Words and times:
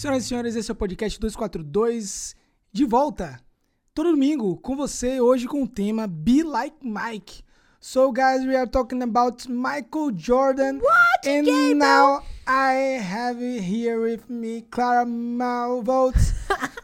Senhoras 0.00 0.24
e 0.24 0.28
senhores, 0.28 0.56
esse 0.56 0.70
é 0.70 0.72
o 0.72 0.74
podcast 0.74 1.20
242 1.20 2.34
de 2.72 2.86
volta. 2.86 3.38
Todo 3.92 4.12
domingo 4.12 4.56
com 4.56 4.74
você, 4.74 5.20
hoje 5.20 5.46
com 5.46 5.64
o 5.64 5.68
tema 5.68 6.06
Be 6.06 6.42
Like 6.42 6.78
Mike. 6.82 7.44
So, 7.78 8.10
guys, 8.10 8.46
we 8.46 8.56
are 8.56 8.66
talking 8.66 9.02
about 9.02 9.46
Michael 9.46 10.12
Jordan. 10.16 10.78
What, 10.78 11.28
And 11.28 11.44
Gabriel? 11.44 11.74
now 11.76 12.22
I 12.46 12.98
have 12.98 13.42
here 13.42 14.00
with 14.00 14.22
me 14.30 14.62
Clara 14.70 15.04
Malvolts. 15.04 16.32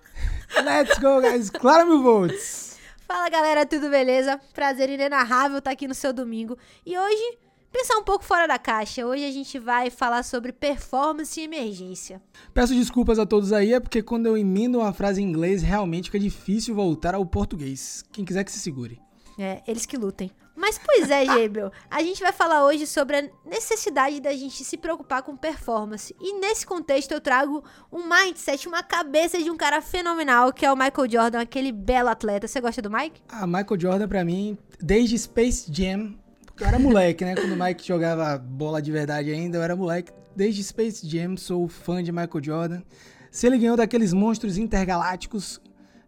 Let's 0.62 0.98
go, 0.98 1.22
guys. 1.22 1.48
Clara 1.48 1.86
Malvolts. 1.86 2.76
Fala 3.08 3.30
galera, 3.30 3.64
tudo 3.64 3.88
beleza? 3.88 4.38
Prazer 4.52 4.90
inenarrável 4.90 5.56
estar 5.56 5.70
aqui 5.70 5.88
no 5.88 5.94
seu 5.94 6.12
domingo. 6.12 6.58
E 6.84 6.98
hoje, 6.98 7.38
pensar 7.76 7.98
um 7.98 8.02
pouco 8.02 8.24
fora 8.24 8.48
da 8.48 8.58
caixa. 8.58 9.06
Hoje 9.06 9.22
a 9.22 9.30
gente 9.30 9.58
vai 9.58 9.90
falar 9.90 10.22
sobre 10.22 10.50
performance 10.50 11.38
e 11.38 11.44
emergência. 11.44 12.22
Peço 12.54 12.74
desculpas 12.74 13.18
a 13.18 13.26
todos 13.26 13.52
aí, 13.52 13.74
é 13.74 13.80
porque 13.80 14.02
quando 14.02 14.24
eu 14.24 14.38
emendo 14.38 14.78
uma 14.78 14.94
frase 14.94 15.20
em 15.20 15.26
inglês, 15.26 15.62
realmente 15.62 16.06
fica 16.06 16.18
difícil 16.18 16.74
voltar 16.74 17.14
ao 17.14 17.26
português. 17.26 18.02
Quem 18.10 18.24
quiser 18.24 18.44
que 18.44 18.50
se 18.50 18.60
segure. 18.60 18.98
É, 19.38 19.62
eles 19.68 19.84
que 19.84 19.98
lutem. 19.98 20.30
Mas 20.56 20.80
pois 20.82 21.10
é, 21.10 21.26
Gabriel, 21.28 21.70
a 21.90 22.02
gente 22.02 22.22
vai 22.22 22.32
falar 22.32 22.64
hoje 22.64 22.86
sobre 22.86 23.18
a 23.18 23.28
necessidade 23.44 24.22
da 24.22 24.32
gente 24.32 24.64
se 24.64 24.78
preocupar 24.78 25.22
com 25.22 25.36
performance. 25.36 26.16
E 26.18 26.32
nesse 26.40 26.66
contexto 26.66 27.12
eu 27.12 27.20
trago 27.20 27.62
um 27.92 28.08
mindset, 28.08 28.66
uma 28.66 28.82
cabeça 28.82 29.36
de 29.36 29.50
um 29.50 29.56
cara 29.56 29.82
fenomenal, 29.82 30.50
que 30.50 30.64
é 30.64 30.72
o 30.72 30.76
Michael 30.76 31.10
Jordan, 31.10 31.40
aquele 31.40 31.72
belo 31.72 32.08
atleta. 32.08 32.48
Você 32.48 32.58
gosta 32.58 32.80
do 32.80 32.90
Mike? 32.90 33.20
Ah, 33.28 33.46
Michael 33.46 33.78
Jordan, 33.78 34.08
pra 34.08 34.24
mim, 34.24 34.56
desde 34.80 35.18
Space 35.18 35.70
Jam, 35.70 36.14
eu 36.62 36.66
era 36.66 36.78
moleque, 36.78 37.24
né? 37.24 37.34
Quando 37.34 37.52
o 37.52 37.64
Mike 37.64 37.86
jogava 37.86 38.38
bola 38.38 38.80
de 38.80 38.90
verdade 38.90 39.30
ainda, 39.30 39.58
eu 39.58 39.62
era 39.62 39.76
moleque. 39.76 40.12
Desde 40.34 40.62
Space 40.62 41.08
Jam, 41.08 41.36
sou 41.36 41.68
fã 41.68 42.02
de 42.02 42.12
Michael 42.12 42.42
Jordan. 42.42 42.82
Se 43.30 43.46
ele 43.46 43.58
ganhou 43.58 43.76
daqueles 43.76 44.12
monstros 44.12 44.56
intergalácticos, 44.56 45.60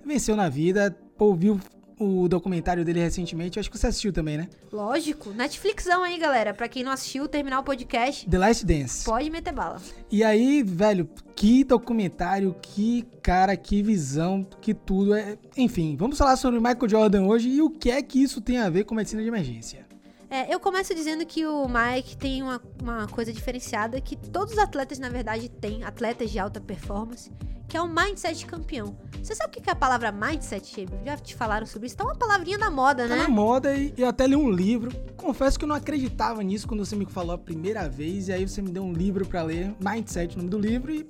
venceu 0.05 0.37
na 0.37 0.49
vida. 0.49 0.97
Pô, 1.17 1.35
viu 1.35 1.61
o 1.99 2.29
documentário 2.29 2.85
dele 2.85 3.01
recentemente, 3.01 3.59
acho 3.59 3.71
que 3.71 3.77
você 3.77 3.89
assistiu 3.89 4.13
também, 4.13 4.39
né? 4.39 4.49
Lógico. 4.73 5.31
Netflixão 5.31 6.05
aí, 6.05 6.19
galera. 6.19 6.55
Pra 6.55 6.69
quem 6.69 6.85
não 6.85 6.93
assistiu, 6.93 7.27
terminar 7.27 7.59
o 7.59 7.65
podcast, 7.65 8.29
The 8.29 8.39
Last 8.39 8.65
Dance. 8.65 9.05
pode 9.05 9.29
meter 9.31 9.53
bala. 9.53 9.81
E 10.11 10.23
aí, 10.23 10.63
velho, 10.63 11.09
que 11.35 11.65
documentário, 11.65 12.55
que 12.63 13.05
cara, 13.23 13.57
que 13.57 13.83
visão, 13.83 14.47
que 14.61 14.73
tudo. 14.73 15.15
É... 15.15 15.37
Enfim, 15.57 15.97
vamos 15.97 16.17
falar 16.17 16.37
sobre 16.37 16.61
Michael 16.61 16.89
Jordan 16.89 17.27
hoje 17.27 17.49
e 17.49 17.61
o 17.61 17.71
que 17.71 17.91
é 17.91 18.01
que 18.03 18.23
isso 18.23 18.41
tem 18.41 18.59
a 18.59 18.71
ver 18.71 18.85
com 18.85 18.95
medicina 18.95 19.23
de 19.23 19.29
emergência. 19.29 19.88
É, 20.31 20.53
eu 20.53 20.61
começo 20.61 20.95
dizendo 20.95 21.25
que 21.25 21.47
o 21.47 21.67
Mike 21.67 22.17
tem 22.17 22.43
uma, 22.43 22.61
uma 22.83 23.07
coisa 23.09 23.33
diferenciada 23.33 24.01
que 24.01 24.15
todos 24.15 24.53
os 24.55 24.59
atletas, 24.59 24.99
na 24.99 25.09
verdade, 25.09 25.49
têm, 25.49 25.85
atletas 25.85 26.31
de 26.31 26.39
alta 26.39 26.61
performance, 26.61 27.33
que 27.67 27.77
é 27.77 27.81
o 27.81 27.89
mindset 27.89 28.45
campeão. 28.45 28.97
Você 29.23 29.35
sabe 29.35 29.57
o 29.59 29.63
que 29.63 29.69
é 29.69 29.73
a 29.73 29.77
palavra 29.77 30.13
mindset? 30.13 30.87
Já 31.05 31.17
te 31.17 31.35
falaram 31.35 31.67
sobre 31.67 31.87
isso? 31.87 31.97
Tá 31.97 32.05
uma 32.05 32.15
palavrinha 32.15 32.59
da 32.59 32.71
moda, 32.71 33.09
Tá 33.09 33.17
né? 33.17 33.23
na 33.23 33.29
moda 33.29 33.75
e 33.75 33.95
eu 33.97 34.07
até 34.07 34.27
li 34.27 34.37
um 34.37 34.51
livro. 34.51 34.91
Confesso 35.17 35.59
que 35.59 35.65
eu 35.65 35.69
não 35.69 35.77
acreditava 35.77 36.43
nisso 36.43 36.69
quando 36.69 36.85
você 36.85 36.95
me 36.95 37.07
falou 37.07 37.33
a 37.35 37.39
primeira 37.39 37.89
vez. 37.89 38.29
E 38.29 38.33
aí 38.33 38.47
você 38.47 38.61
me 38.61 38.71
deu 38.71 38.83
um 38.83 38.93
livro 38.93 39.27
pra 39.27 39.43
ler, 39.43 39.75
Mindset, 39.81 40.35
o 40.35 40.39
nome 40.39 40.51
do 40.51 40.59
livro, 40.59 40.93
e 40.93 41.07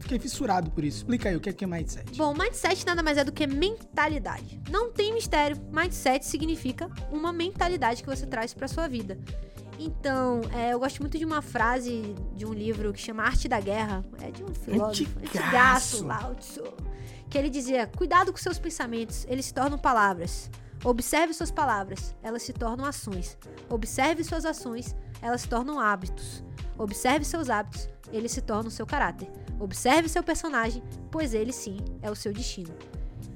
fiquei 0.00 0.18
fissurado 0.18 0.70
por 0.70 0.84
isso. 0.84 0.98
Explica 0.98 1.28
aí 1.28 1.36
o 1.36 1.40
que 1.40 1.48
é 1.48 1.52
que 1.52 1.64
é 1.64 1.66
Mindset. 1.66 2.16
Bom, 2.16 2.34
mindset 2.34 2.84
nada 2.84 3.02
mais 3.02 3.18
é 3.18 3.24
do 3.24 3.32
que 3.32 3.46
mentalidade. 3.46 4.60
Não 4.70 4.90
tem 4.90 5.14
mistério. 5.14 5.56
Mindset 5.72 6.24
significa 6.26 6.90
uma 7.10 7.32
mentalidade 7.32 8.02
que 8.02 8.08
você 8.08 8.26
traz 8.26 8.52
pra 8.52 8.66
sua 8.66 8.88
vida. 8.88 9.18
Então, 9.78 10.42
é, 10.52 10.74
eu 10.74 10.78
gosto 10.78 11.00
muito 11.00 11.16
de 11.16 11.24
uma 11.24 11.40
frase 11.40 12.14
de 12.34 12.44
um 12.44 12.52
livro 12.52 12.92
que 12.92 13.00
chama 13.00 13.22
Arte 13.22 13.48
da 13.48 13.60
Guerra. 13.60 14.04
É 14.20 14.30
de 14.30 14.44
um 14.44 14.52
filósofo. 14.52 15.10
Antigaço, 15.18 16.04
Lao 16.04 16.34
Tzu. 16.34 16.64
Que 17.30 17.38
ele 17.38 17.48
dizia: 17.48 17.86
cuidado 17.86 18.30
com 18.30 18.38
seus 18.38 18.58
pensamentos, 18.58 19.24
eles 19.28 19.46
se 19.46 19.54
tornam 19.54 19.78
palavras. 19.78 20.50
Observe 20.84 21.34
suas 21.34 21.50
palavras, 21.50 22.14
elas 22.22 22.42
se 22.42 22.52
tornam 22.52 22.84
ações. 22.84 23.36
Observe 23.68 24.24
suas 24.24 24.44
ações, 24.44 24.96
elas 25.20 25.42
se 25.42 25.48
tornam 25.48 25.78
hábitos. 25.78 26.42
Observe 26.78 27.24
seus 27.24 27.50
hábitos, 27.50 27.88
eles 28.10 28.32
se 28.32 28.40
tornam 28.40 28.70
seu 28.70 28.86
caráter. 28.86 29.30
Observe 29.60 30.08
seu 30.08 30.22
personagem, 30.22 30.82
pois 31.10 31.34
ele 31.34 31.52
sim 31.52 31.76
é 32.02 32.10
o 32.10 32.16
seu 32.16 32.32
destino. 32.32 32.74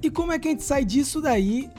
E 0.01 0.09
como 0.09 0.31
é 0.31 0.39
que 0.39 0.47
a 0.47 0.51
gente 0.51 0.63
sai 0.63 0.83
disso 0.83 1.21
daí? 1.21 1.69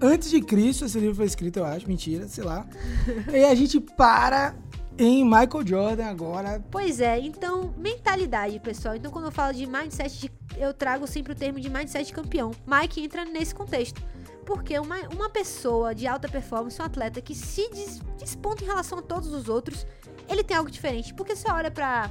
Antes 0.00 0.30
de 0.30 0.40
Cristo, 0.40 0.86
esse 0.86 0.98
livro 0.98 1.14
foi 1.16 1.26
escrito, 1.26 1.58
eu 1.58 1.64
acho, 1.64 1.86
mentira, 1.86 2.26
sei 2.26 2.44
lá. 2.44 2.66
e 3.30 3.44
a 3.44 3.54
gente 3.54 3.78
para 3.78 4.54
em 4.96 5.24
Michael 5.24 5.66
Jordan 5.66 6.06
agora. 6.06 6.64
Pois 6.70 7.00
é, 7.00 7.18
então, 7.18 7.74
mentalidade, 7.76 8.58
pessoal. 8.60 8.94
Então, 8.96 9.10
quando 9.10 9.26
eu 9.26 9.30
falo 9.32 9.52
de 9.52 9.66
mindset, 9.66 10.30
eu 10.56 10.72
trago 10.72 11.06
sempre 11.06 11.32
o 11.32 11.36
termo 11.36 11.60
de 11.60 11.68
mindset 11.68 12.12
campeão. 12.12 12.50
Mike 12.66 13.02
entra 13.02 13.24
nesse 13.24 13.54
contexto. 13.54 14.02
Porque 14.44 14.78
uma, 14.78 14.96
uma 15.14 15.30
pessoa 15.30 15.94
de 15.94 16.06
alta 16.06 16.28
performance, 16.28 16.80
um 16.80 16.84
atleta 16.84 17.20
que 17.20 17.34
se 17.34 17.68
des- 17.70 18.00
desponta 18.18 18.64
em 18.64 18.66
relação 18.66 18.98
a 18.98 19.02
todos 19.02 19.32
os 19.32 19.48
outros, 19.48 19.86
ele 20.28 20.42
tem 20.42 20.56
algo 20.56 20.70
diferente. 20.70 21.14
Porque 21.14 21.36
você 21.36 21.50
olha 21.50 21.70
para 21.70 22.10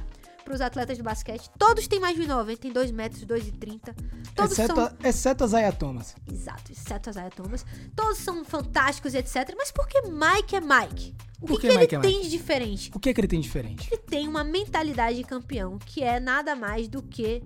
os 0.54 0.60
atletas 0.60 0.96
de 0.96 1.02
basquete, 1.02 1.50
todos 1.58 1.86
têm 1.86 2.00
mais 2.00 2.16
de 2.16 2.22
1,90, 2.22 2.58
tem 2.58 2.72
2 2.72 2.90
metros, 2.90 3.24
2,30. 3.24 3.94
Todos 4.34 4.52
Exceto, 4.52 4.74
são 4.74 4.96
exceto 5.04 5.44
a 5.44 5.46
Zaya 5.46 5.72
Thomas. 5.72 6.14
Exato, 6.30 6.72
exceto 6.72 7.10
a 7.10 7.12
Zaya 7.12 7.30
Thomas. 7.30 7.64
Todos 7.94 8.18
são 8.18 8.44
fantásticos, 8.44 9.14
etc. 9.14 9.54
Mas 9.56 9.70
por 9.70 9.86
que 9.86 10.02
Mike 10.02 10.56
é 10.56 10.60
Mike? 10.60 11.14
O 11.40 11.46
Por 11.46 11.60
que, 11.60 11.68
que 11.68 11.78
Mike 11.78 11.94
ele 11.94 12.06
é 12.06 12.08
tem 12.08 12.20
de 12.22 12.28
diferente? 12.28 12.90
O 12.94 13.00
que 13.00 13.08
é 13.08 13.14
que 13.14 13.20
ele 13.20 13.28
tem 13.28 13.40
de 13.40 13.46
diferente? 13.46 13.88
Ele 13.90 14.02
tem 14.02 14.28
uma 14.28 14.44
mentalidade 14.44 15.16
de 15.16 15.24
campeão, 15.24 15.78
que 15.78 16.02
é 16.02 16.20
nada 16.20 16.54
mais 16.54 16.86
do 16.86 17.02
que 17.02 17.42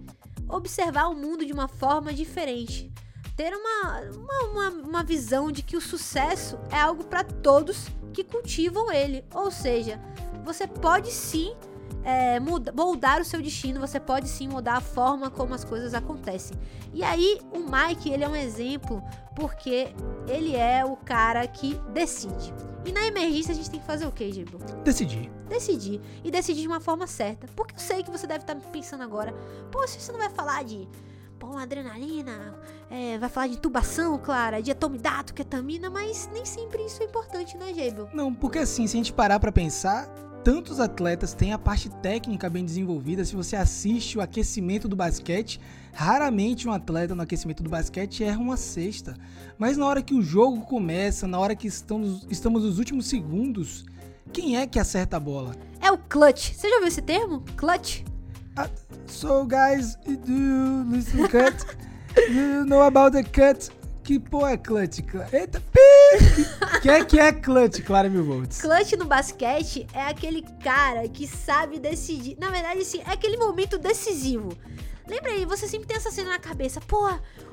observar 0.49 1.07
o 1.09 1.15
mundo 1.15 1.47
de 1.47 1.53
uma 1.53 1.69
forma 1.69 2.13
diferente. 2.13 2.93
Ter 3.37 3.53
uma, 3.53 4.01
uma, 4.01 4.43
uma, 4.45 4.69
uma 4.71 5.05
visão 5.05 5.51
de 5.51 5.63
que 5.63 5.77
o 5.77 5.81
sucesso 5.81 6.59
é 6.71 6.79
algo 6.79 7.05
para 7.05 7.25
todos 7.25 7.87
que 8.13 8.25
cultivam 8.25 8.93
ele. 8.93 9.25
Ou 9.33 9.51
seja, 9.51 10.01
você 10.45 10.67
pode 10.67 11.11
sim 11.11 11.55
é, 12.05 12.39
muda- 12.39 12.73
moldar 12.73 13.21
o 13.21 13.25
seu 13.25 13.41
destino, 13.41 13.81
você 13.81 13.99
pode 13.99 14.29
sim 14.29 14.47
mudar 14.47 14.77
a 14.77 14.81
forma 14.81 15.31
como 15.31 15.55
as 15.55 15.65
coisas 15.65 15.95
acontecem. 15.95 16.57
E 16.93 17.03
aí, 17.03 17.41
o 17.53 17.59
Mike, 17.61 18.11
ele 18.11 18.23
é 18.23 18.29
um 18.29 18.37
exemplo 18.37 19.03
porque 19.35 19.89
ele 20.29 20.55
é 20.55 20.85
o 20.85 20.97
cara 20.97 21.47
que 21.47 21.81
decide. 21.93 22.53
E 22.85 22.93
na 22.93 23.07
emergência 23.07 23.53
a 23.53 23.55
gente 23.55 23.71
tem 23.71 23.81
que 23.81 23.87
fazer 23.87 24.07
o 24.07 24.13
quê, 24.13 24.31
Gibo? 24.31 24.59
Decidi. 24.85 25.31
decidir. 25.49 26.01
E 26.23 26.31
decidir 26.31 26.61
de 26.61 26.69
uma 26.69 26.81
forma 26.81 27.07
certa. 27.07 27.47
Porque 27.57 27.75
eu 27.75 27.79
sei 27.79 28.03
que 28.03 28.11
você 28.11 28.27
deve 28.27 28.41
estar 28.41 28.55
pensando 28.57 29.03
agora, 29.03 29.33
pô, 29.73 29.87
se 29.89 29.99
você 29.99 30.13
não 30.13 30.19
vai 30.19 30.29
falar 30.29 30.63
de 30.65 30.87
pô, 31.39 31.57
adrenalina, 31.57 32.55
é, 32.91 33.19
vai 33.19 33.29
falar 33.31 33.47
de 33.49 33.55
intubação, 33.55 34.19
Clara, 34.19 34.63
de 34.63 34.71
atomidato, 34.71 35.33
ketamina, 35.35 35.89
mas 35.91 36.29
nem 36.33 36.45
sempre 36.45 36.83
isso 36.85 37.03
é 37.03 37.07
importante, 37.07 37.57
né, 37.57 37.73
Gabel? 37.73 38.09
Não, 38.13 38.33
porque 38.35 38.59
assim, 38.59 38.87
se 38.87 38.97
a 38.97 38.99
gente 38.99 39.13
parar 39.13 39.41
pra 39.41 39.51
pensar, 39.51 40.07
tantos 40.45 40.79
atletas 40.79 41.33
têm 41.33 41.55
a 41.55 41.59
parte 41.59 41.89
técnica 41.89 42.51
bem 42.51 42.63
desenvolvida. 42.65 43.25
Se 43.25 43.35
você 43.35 43.57
assiste 43.57 44.19
o 44.19 44.21
aquecimento 44.21 44.87
do 44.87 44.95
basquete, 44.95 45.59
raramente 45.91 46.69
um 46.69 46.73
atleta 46.73 47.15
no 47.15 47.23
aquecimento 47.23 47.63
do 47.63 47.71
basquete 47.71 48.23
erra 48.23 48.39
uma 48.39 48.59
cesta. 48.59 49.17
Mas 49.59 49.79
na 49.79 49.87
hora 49.87 50.03
que 50.03 50.15
o 50.15 50.21
jogo 50.21 50.61
começa, 50.67 51.27
na 51.27 51.39
hora 51.39 51.57
que 51.57 51.67
estamos, 51.67 52.27
estamos 52.31 52.63
nos 52.63 52.79
últimos 52.79 53.07
segundos, 53.07 53.87
quem 54.33 54.59
é 54.59 54.67
que 54.67 54.79
acerta 54.79 55.17
a 55.17 55.21
bola? 55.21 55.57
É 55.81 55.91
o 55.91 55.97
clutch. 55.97 56.53
Você 56.53 56.69
já 56.69 56.75
ouviu 56.75 56.89
esse 56.89 57.03
termo? 57.03 57.43
Clutch? 57.57 58.05
Ah, 58.57 58.69
so 59.07 59.47
guys, 59.47 59.97
do 60.05 60.33
you 60.33 60.85
listen 60.91 61.27
cut? 61.27 61.57
you 62.29 62.67
know 62.67 62.83
about 62.83 63.17
the 63.17 63.23
cut? 63.23 63.71
Que 64.03 64.21
porra 64.21 64.53
é 64.53 64.57
clutch? 64.59 65.01
Eita, 65.33 65.63
pi! 66.19 66.81
que 66.81 66.91
é 66.91 67.05
que 67.05 67.19
é 67.19 67.33
clutch, 67.33 67.81
Clara 67.83 68.09
Mil 68.09 68.25
Volts? 68.25 68.61
Clutch 68.61 68.93
no 68.93 69.07
basquete 69.07 69.87
é 69.93 70.03
aquele 70.03 70.43
cara 70.63 71.09
que 71.09 71.27
sabe 71.27 71.79
decidir. 71.79 72.37
Na 72.39 72.51
verdade, 72.51 72.85
sim, 72.85 73.01
é 73.07 73.13
aquele 73.13 73.37
momento 73.37 73.79
decisivo. 73.79 74.51
Lembra 75.07 75.33
aí, 75.33 75.45
você 75.45 75.69
sempre 75.69 75.87
tem 75.87 75.97
essa 75.97 76.11
cena 76.11 76.31
na 76.31 76.39
cabeça. 76.39 76.81
Pô, 76.81 77.11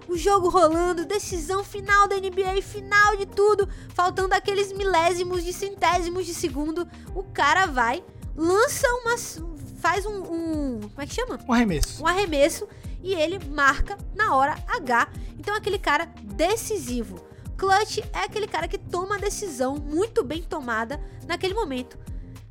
o 0.07 0.17
jogo 0.17 0.49
rolando, 0.49 1.05
decisão 1.05 1.63
final 1.63 2.07
da 2.07 2.15
NBA, 2.15 2.61
final 2.61 3.17
de 3.17 3.25
tudo. 3.25 3.67
Faltando 3.93 4.33
aqueles 4.33 4.71
milésimos 4.71 5.43
de 5.43 5.51
centésimos 5.51 6.25
de 6.25 6.33
segundo. 6.33 6.87
O 7.13 7.23
cara 7.23 7.65
vai, 7.65 8.03
lança 8.35 8.87
umas. 9.03 9.41
faz 9.79 10.05
um. 10.05 10.21
um 10.21 10.79
como 10.81 11.01
é 11.01 11.05
que 11.05 11.13
chama? 11.13 11.39
Um 11.47 11.53
arremesso. 11.53 12.03
um 12.03 12.07
arremesso 12.07 12.67
e 13.03 13.13
ele 13.13 13.39
marca 13.49 13.97
na 14.15 14.35
hora 14.35 14.55
H. 14.67 15.09
Então 15.37 15.53
é 15.53 15.57
aquele 15.57 15.79
cara 15.79 16.05
decisivo. 16.23 17.30
Clutch 17.61 17.99
é 18.11 18.23
aquele 18.23 18.47
cara 18.47 18.67
que 18.67 18.79
toma 18.79 19.17
a 19.17 19.19
decisão 19.19 19.75
muito 19.75 20.23
bem 20.23 20.41
tomada 20.41 20.99
naquele 21.27 21.53
momento. 21.53 21.95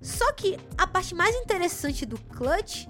Só 0.00 0.30
que 0.30 0.56
a 0.78 0.86
parte 0.86 1.16
mais 1.16 1.34
interessante 1.34 2.06
do 2.06 2.16
clutch 2.16 2.86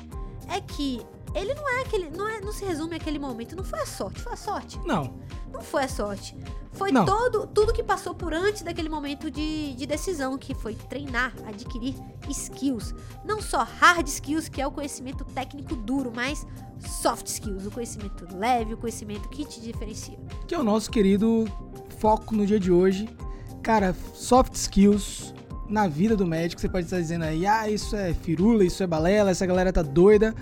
é 0.47 0.61
que 0.61 1.01
ele 1.35 1.55
não 1.55 1.69
é 1.69 1.83
aquele. 1.83 2.11
Não, 2.11 2.29
é, 2.29 2.41
não 2.41 2.53
se 2.53 2.65
resume 2.65 2.97
àquele 2.97 3.19
momento. 3.19 3.57
Não 3.57 3.65
foi 3.65 3.81
a 3.81 3.87
sorte. 3.87 4.21
Foi 4.21 4.33
a 4.33 4.37
sorte? 4.37 4.79
Não. 4.85 5.15
Não 5.53 5.63
foi 5.63 5.85
a 5.85 5.89
sorte. 5.89 6.37
Foi 6.73 6.93
Não. 6.93 7.05
todo 7.05 7.47
tudo 7.49 7.73
que 7.73 7.83
passou 7.83 8.15
por 8.15 8.33
antes 8.33 8.63
daquele 8.63 8.89
momento 8.89 9.31
de, 9.31 9.75
de 9.75 9.87
decisão, 9.87 10.39
que 10.39 10.55
foi 10.55 10.75
treinar, 10.75 11.35
adquirir 11.47 11.95
skills. 12.29 12.95
Não 13.25 13.43
só 13.43 13.65
hard 13.65 14.07
skills, 14.07 14.49
que 14.49 14.63
é 14.63 14.67
o 14.67 14.71
conhecimento 14.71 15.25
técnico 15.25 15.75
duro, 15.75 16.13
mas 16.15 16.47
soft 16.79 17.27
skills, 17.27 17.67
o 17.67 17.71
conhecimento 17.71 18.27
leve, 18.37 18.75
o 18.75 18.77
conhecimento 18.77 19.29
que 19.29 19.45
te 19.45 19.61
diferencia. 19.61 20.19
Que 20.47 20.55
é 20.55 20.59
o 20.59 20.63
nosso 20.63 20.91
querido 20.91 21.45
foco 21.99 22.35
no 22.35 22.47
dia 22.47 22.61
de 22.61 22.71
hoje. 22.71 23.09
Cara, 23.63 23.95
soft 24.15 24.55
skills 24.55 25.35
na 25.69 25.87
vida 25.87 26.17
do 26.17 26.27
médico. 26.27 26.61
Você 26.61 26.69
pode 26.69 26.87
estar 26.87 26.99
dizendo 26.99 27.25
aí, 27.25 27.47
ah, 27.47 27.69
isso 27.69 27.97
é 27.97 28.15
firula, 28.15 28.65
isso 28.65 28.83
é 28.83 28.87
balela, 28.87 29.31
essa 29.31 29.45
galera 29.45 29.73
tá 29.73 29.83
doida. 29.83 30.35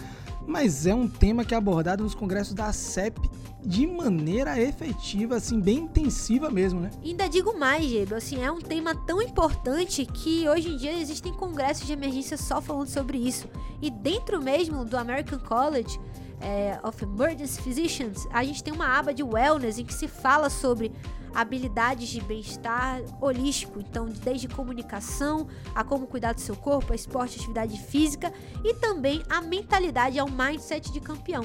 Mas 0.49 0.87
é 0.87 0.95
um 0.95 1.07
tema 1.07 1.45
que 1.45 1.55
é 1.55 1.59
abordado 1.59 2.03
nos 2.03 2.15
congressos 2.15 2.55
da 2.55 2.73
CEP 2.73 3.21
de 3.61 3.87
maneira 3.87 4.59
efetiva, 4.59 5.37
assim, 5.37 5.61
bem 5.61 5.81
intensiva 5.81 6.49
mesmo, 6.49 6.81
né? 6.81 6.91
Ainda 7.05 7.29
digo 7.29 7.59
mais, 7.59 7.85
Gebo, 7.85 8.15
assim, 8.15 8.43
é 8.43 8.51
um 8.51 8.61
tema 8.61 8.95
tão 8.95 9.21
importante 9.21 10.07
que 10.07 10.49
hoje 10.49 10.71
em 10.71 10.77
dia 10.79 10.99
existem 10.99 11.35
congressos 11.35 11.87
de 11.87 11.93
emergência 11.93 12.39
só 12.39 12.63
falando 12.63 12.89
sobre 12.89 13.19
isso. 13.19 13.47
E 13.83 13.91
dentro 13.91 14.41
mesmo 14.41 14.87
do 14.87 14.97
American 14.97 15.39
College 15.39 16.01
é, 16.41 16.81
of 16.83 17.05
Emergency 17.05 17.61
Physicians, 17.61 18.27
a 18.33 18.43
gente 18.43 18.65
tem 18.65 18.73
uma 18.73 18.99
aba 18.99 19.13
de 19.13 19.23
wellness 19.23 19.79
em 19.79 19.85
que 19.85 19.93
se 19.93 20.09
fala 20.09 20.49
sobre 20.49 20.91
habilidades 21.35 22.09
de 22.09 22.21
bem-estar 22.21 23.03
holístico, 23.21 23.81
então 23.81 24.07
desde 24.07 24.49
comunicação, 24.49 25.47
a 25.75 25.85
como 25.85 26.07
cuidar 26.07 26.33
do 26.33 26.41
seu 26.41 26.57
corpo, 26.57 26.93
a 26.93 26.97
esporte, 26.97 27.39
atividade 27.39 27.79
física 27.81 28.33
e 28.65 28.75
também 28.75 29.23
a 29.29 29.41
mentalidade, 29.41 30.19
ao 30.19 30.29
mindset 30.29 30.93
de 30.93 31.01
campeão. 31.01 31.45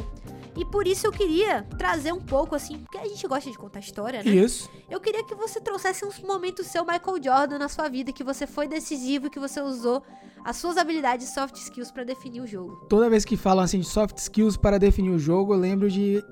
E 0.55 0.63
por 0.63 0.87
isso 0.87 1.07
eu 1.07 1.11
queria 1.11 1.63
trazer 1.77 2.13
um 2.13 2.21
pouco 2.21 2.55
assim, 2.55 2.77
porque 2.79 2.97
a 2.97 3.05
gente 3.05 3.27
gosta 3.27 3.49
de 3.49 3.57
contar 3.57 3.79
história, 3.79 4.21
né? 4.23 4.29
Isso. 4.29 4.69
Eu 4.89 4.99
queria 4.99 5.23
que 5.23 5.33
você 5.33 5.59
trouxesse 5.59 6.05
uns 6.05 6.19
momentos 6.19 6.67
seu 6.67 6.85
Michael 6.85 7.23
Jordan 7.23 7.57
na 7.57 7.67
sua 7.67 7.89
vida, 7.89 8.11
que 8.11 8.23
você 8.23 8.45
foi 8.45 8.67
decisivo, 8.67 9.29
que 9.29 9.39
você 9.39 9.59
usou 9.61 10.03
as 10.45 10.57
suas 10.57 10.77
habilidades 10.77 11.29
e 11.29 11.33
soft 11.33 11.55
skills 11.55 11.91
pra 11.91 12.03
definir 12.03 12.41
o 12.41 12.47
jogo. 12.47 12.85
Toda 12.87 13.09
vez 13.09 13.25
que 13.25 13.35
falam 13.35 13.63
assim 13.63 13.79
de 13.79 13.87
soft 13.87 14.17
skills 14.17 14.57
para 14.57 14.77
definir 14.77 15.09
o 15.09 15.17
jogo, 15.17 15.53
eu 15.53 15.57
lembro 15.57 15.89
de 15.89 16.23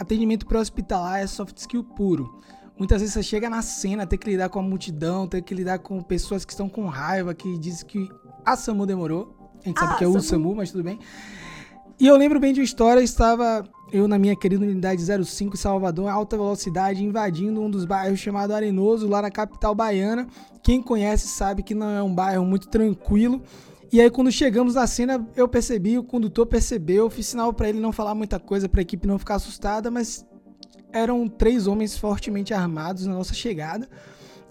atendimento 0.00 0.46
pré-hospitalar 0.46 1.20
é 1.20 1.26
soft 1.26 1.56
skill 1.58 1.84
puro. 1.84 2.40
Muitas 2.80 3.02
vezes 3.02 3.12
você 3.12 3.22
chega 3.22 3.50
na 3.50 3.60
cena, 3.60 4.06
ter 4.06 4.16
que 4.16 4.30
lidar 4.30 4.48
com 4.48 4.58
a 4.58 4.62
multidão, 4.62 5.28
ter 5.28 5.42
que 5.42 5.54
lidar 5.54 5.80
com 5.80 6.00
pessoas 6.00 6.46
que 6.46 6.52
estão 6.52 6.66
com 6.66 6.86
raiva, 6.86 7.34
que 7.34 7.58
dizem 7.58 7.86
que 7.86 8.08
a 8.42 8.56
SAMU 8.56 8.86
demorou. 8.86 9.36
A 9.62 9.68
gente 9.68 9.78
sabe 9.78 9.92
Ah, 9.92 9.96
que 9.98 10.04
é 10.04 10.08
o 10.08 10.18
SAMU. 10.18 10.54
Mas 10.54 10.70
tudo 10.72 10.82
bem. 10.82 10.98
E 11.98 12.06
eu 12.06 12.16
lembro 12.16 12.40
bem 12.40 12.54
de 12.54 12.60
uma 12.60 12.64
história, 12.64 13.02
estava 13.02 13.68
eu 13.92 14.08
na 14.08 14.18
minha 14.18 14.34
querida 14.34 14.64
unidade 14.64 15.02
05 15.04 15.58
Salvador, 15.58 16.08
alta 16.08 16.38
velocidade, 16.38 17.04
invadindo 17.04 17.60
um 17.60 17.70
dos 17.70 17.84
bairros 17.84 18.18
chamado 18.18 18.54
Arenoso, 18.54 19.06
lá 19.06 19.20
na 19.20 19.30
capital 19.30 19.74
baiana. 19.74 20.26
Quem 20.62 20.80
conhece 20.80 21.28
sabe 21.28 21.62
que 21.62 21.74
não 21.74 21.90
é 21.90 22.02
um 22.02 22.14
bairro 22.14 22.46
muito 22.46 22.66
tranquilo. 22.68 23.42
E 23.92 24.00
aí 24.00 24.08
quando 24.08 24.32
chegamos 24.32 24.76
na 24.76 24.86
cena, 24.86 25.28
eu 25.36 25.46
percebi, 25.46 25.98
o 25.98 26.02
condutor 26.02 26.46
percebeu, 26.46 27.04
eu 27.04 27.10
fiz 27.10 27.26
sinal 27.26 27.52
pra 27.52 27.68
ele 27.68 27.78
não 27.78 27.92
falar 27.92 28.14
muita 28.14 28.40
coisa, 28.40 28.70
pra 28.70 28.80
equipe 28.80 29.06
não 29.06 29.18
ficar 29.18 29.34
assustada, 29.34 29.90
mas 29.90 30.24
eram 30.92 31.28
três 31.28 31.66
homens 31.66 31.96
fortemente 31.96 32.52
armados 32.54 33.06
na 33.06 33.14
nossa 33.14 33.34
chegada. 33.34 33.88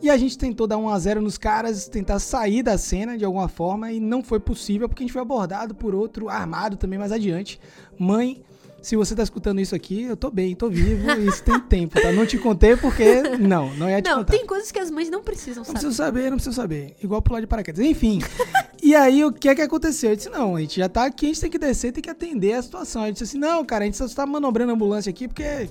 E 0.02 0.10
a 0.10 0.16
gente 0.18 0.38
tentou 0.38 0.66
dar 0.66 0.78
um 0.78 0.88
a 0.88 0.98
zero 0.98 1.22
nos 1.22 1.38
caras, 1.38 1.88
tentar 1.90 2.20
sair 2.20 2.64
da 2.64 2.78
cena 2.78 3.18
de 3.18 3.26
alguma 3.26 3.50
forma 3.50 3.92
e 3.92 4.00
não 4.00 4.24
foi 4.24 4.40
possível 4.40 4.88
porque 4.88 5.04
a 5.04 5.06
gente 5.06 5.12
foi 5.14 5.22
abordado 5.22 5.76
por 5.76 5.94
outro 5.94 6.30
armado 6.30 6.78
também 6.78 6.98
mais 6.98 7.12
adiante. 7.12 7.60
Mãe, 7.98 8.42
se 8.82 8.96
você 8.96 9.14
tá 9.14 9.22
escutando 9.22 9.60
isso 9.60 9.76
aqui, 9.76 10.04
eu 10.04 10.16
tô 10.16 10.32
bem, 10.32 10.56
tô 10.56 10.70
vivo, 10.70 11.12
isso 11.20 11.44
tem 11.44 11.60
tempo, 11.60 12.02
tá? 12.02 12.14
Não 12.14 12.26
te 12.26 12.38
contei 12.38 12.78
porque 12.78 13.24
não, 13.38 13.76
não 13.76 13.90
ia 13.90 14.02
te 14.02 14.10
Não, 14.10 14.20
contar. 14.20 14.32
tem 14.32 14.46
coisas 14.46 14.72
que 14.72 14.80
as 14.80 14.90
mães 14.90 15.10
não 15.10 15.22
precisam 15.22 15.58
Não 15.58 15.66
saber. 15.66 15.74
preciso 15.80 15.94
saber, 15.98 16.30
não 16.30 16.38
preciso 16.38 16.56
saber. 16.56 16.96
Igual 17.04 17.22
pular 17.22 17.42
de 17.42 17.48
paraquedas. 17.48 17.84
Enfim. 17.86 18.22
e 18.82 18.96
aí, 18.96 19.26
o 19.26 19.34
que 19.34 19.50
é 19.50 19.56
que 19.56 19.62
aconteceu? 19.62 20.12
Eu 20.12 20.16
disse, 20.16 20.30
não, 20.30 20.56
a 20.56 20.62
gente 20.62 20.78
já 20.80 20.88
tá 20.88 21.04
aqui, 21.04 21.26
a 21.26 21.28
gente 21.28 21.42
tem 21.42 21.50
que 21.50 21.60
descer, 21.60 21.92
tem 21.92 22.02
que 22.02 22.10
atender 22.10 22.54
a 22.54 22.62
situação. 22.62 23.04
A 23.04 23.08
gente 23.08 23.16
disse 23.22 23.32
assim, 23.36 23.38
não, 23.38 23.66
cara, 23.66 23.84
a 23.84 23.86
gente 23.86 23.98
só 23.98 24.08
tá 24.08 24.26
manobrando 24.26 24.72
a 24.72 24.76
ambulância 24.76 25.10
aqui 25.10 25.28
porque 25.28 25.70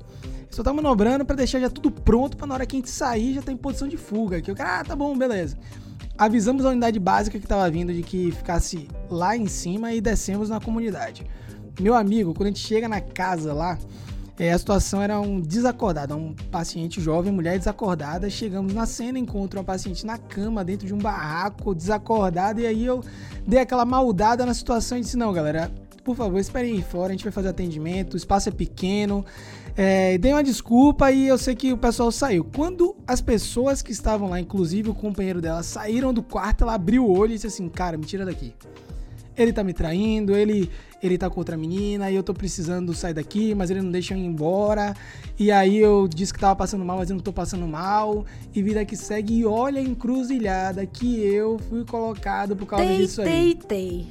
só 0.50 0.62
tá 0.62 0.72
manobrando 0.72 1.24
pra 1.24 1.36
deixar 1.36 1.60
já 1.60 1.70
tudo 1.70 1.90
pronto 1.90 2.36
pra 2.36 2.46
na 2.46 2.54
hora 2.54 2.66
que 2.66 2.76
a 2.76 2.78
gente 2.78 2.90
sair 2.90 3.34
já 3.34 3.42
tá 3.42 3.52
em 3.52 3.56
posição 3.56 3.86
de 3.86 3.96
fuga. 3.96 4.38
Aqui 4.38 4.50
o 4.50 4.56
cara, 4.56 4.80
ah, 4.80 4.84
tá 4.84 4.96
bom, 4.96 5.16
beleza. 5.16 5.56
Avisamos 6.16 6.64
a 6.64 6.70
unidade 6.70 6.98
básica 6.98 7.38
que 7.38 7.46
tava 7.46 7.70
vindo 7.70 7.92
de 7.92 8.02
que 8.02 8.32
ficasse 8.32 8.88
lá 9.08 9.36
em 9.36 9.46
cima 9.46 9.92
e 9.92 10.00
descemos 10.00 10.48
na 10.48 10.60
comunidade. 10.60 11.24
Meu 11.80 11.94
amigo, 11.94 12.34
quando 12.34 12.46
a 12.46 12.50
gente 12.50 12.66
chega 12.66 12.88
na 12.88 13.00
casa 13.00 13.52
lá, 13.52 13.78
é, 14.38 14.52
a 14.52 14.58
situação 14.58 15.02
era 15.02 15.20
um 15.20 15.40
desacordado, 15.40 16.16
um 16.16 16.32
paciente 16.32 17.00
jovem, 17.00 17.32
mulher 17.32 17.58
desacordada. 17.58 18.30
Chegamos 18.30 18.72
na 18.72 18.86
cena, 18.86 19.18
encontro 19.18 19.58
uma 19.58 19.64
paciente 19.64 20.06
na 20.06 20.16
cama, 20.16 20.64
dentro 20.64 20.86
de 20.86 20.94
um 20.94 20.98
barraco, 20.98 21.74
desacordada. 21.74 22.60
E 22.60 22.66
aí 22.66 22.84
eu 22.84 23.02
dei 23.46 23.60
aquela 23.60 23.84
maldada 23.84 24.46
na 24.46 24.54
situação 24.54 24.96
e 24.96 25.00
disse: 25.00 25.16
Não, 25.16 25.32
galera, 25.32 25.70
por 26.04 26.14
favor, 26.14 26.38
esperem 26.38 26.74
aí 26.74 26.82
fora, 26.82 27.08
a 27.08 27.10
gente 27.12 27.24
vai 27.24 27.32
fazer 27.32 27.48
atendimento, 27.48 28.14
o 28.14 28.16
espaço 28.16 28.48
é 28.48 28.52
pequeno. 28.52 29.24
É, 29.80 30.18
dei 30.18 30.32
uma 30.32 30.42
desculpa 30.42 31.12
e 31.12 31.28
eu 31.28 31.38
sei 31.38 31.54
que 31.54 31.72
o 31.72 31.78
pessoal 31.78 32.10
saiu. 32.10 32.42
Quando 32.42 32.96
as 33.06 33.20
pessoas 33.20 33.80
que 33.80 33.92
estavam 33.92 34.28
lá, 34.28 34.40
inclusive 34.40 34.90
o 34.90 34.94
companheiro 34.94 35.40
dela, 35.40 35.62
saíram 35.62 36.12
do 36.12 36.20
quarto, 36.20 36.64
ela 36.64 36.74
abriu 36.74 37.04
o 37.04 37.16
olho 37.16 37.30
e 37.30 37.34
disse 37.34 37.46
assim: 37.46 37.68
Cara, 37.68 37.96
me 37.96 38.04
tira 38.04 38.24
daqui 38.24 38.52
ele 39.38 39.52
tá 39.52 39.62
me 39.62 39.72
traindo, 39.72 40.36
ele 40.36 40.68
ele 41.00 41.16
tá 41.16 41.30
com 41.30 41.38
outra 41.38 41.56
menina 41.56 42.10
e 42.10 42.16
eu 42.16 42.24
tô 42.24 42.34
precisando 42.34 42.92
sair 42.92 43.14
daqui, 43.14 43.54
mas 43.54 43.70
ele 43.70 43.80
não 43.80 43.92
deixa 43.92 44.12
eu 44.12 44.18
ir 44.18 44.24
embora. 44.24 44.96
E 45.38 45.52
aí 45.52 45.78
eu 45.78 46.08
disse 46.08 46.34
que 46.34 46.40
tava 46.40 46.56
passando 46.56 46.84
mal, 46.84 46.98
mas 46.98 47.08
eu 47.08 47.14
não 47.14 47.22
tô 47.22 47.32
passando 47.32 47.68
mal. 47.68 48.26
E 48.52 48.60
vida 48.60 48.84
que 48.84 48.96
segue 48.96 49.38
e 49.38 49.46
olha 49.46 49.80
a 49.80 49.84
encruzilhada 49.84 50.84
que 50.84 51.20
eu 51.20 51.56
fui 51.68 51.84
colocado 51.84 52.56
por 52.56 52.66
causa 52.66 52.84
Tei, 52.84 52.96
disso 52.96 53.22
aí. 53.22 53.28
tei, 53.28 53.54
tei. 53.54 54.08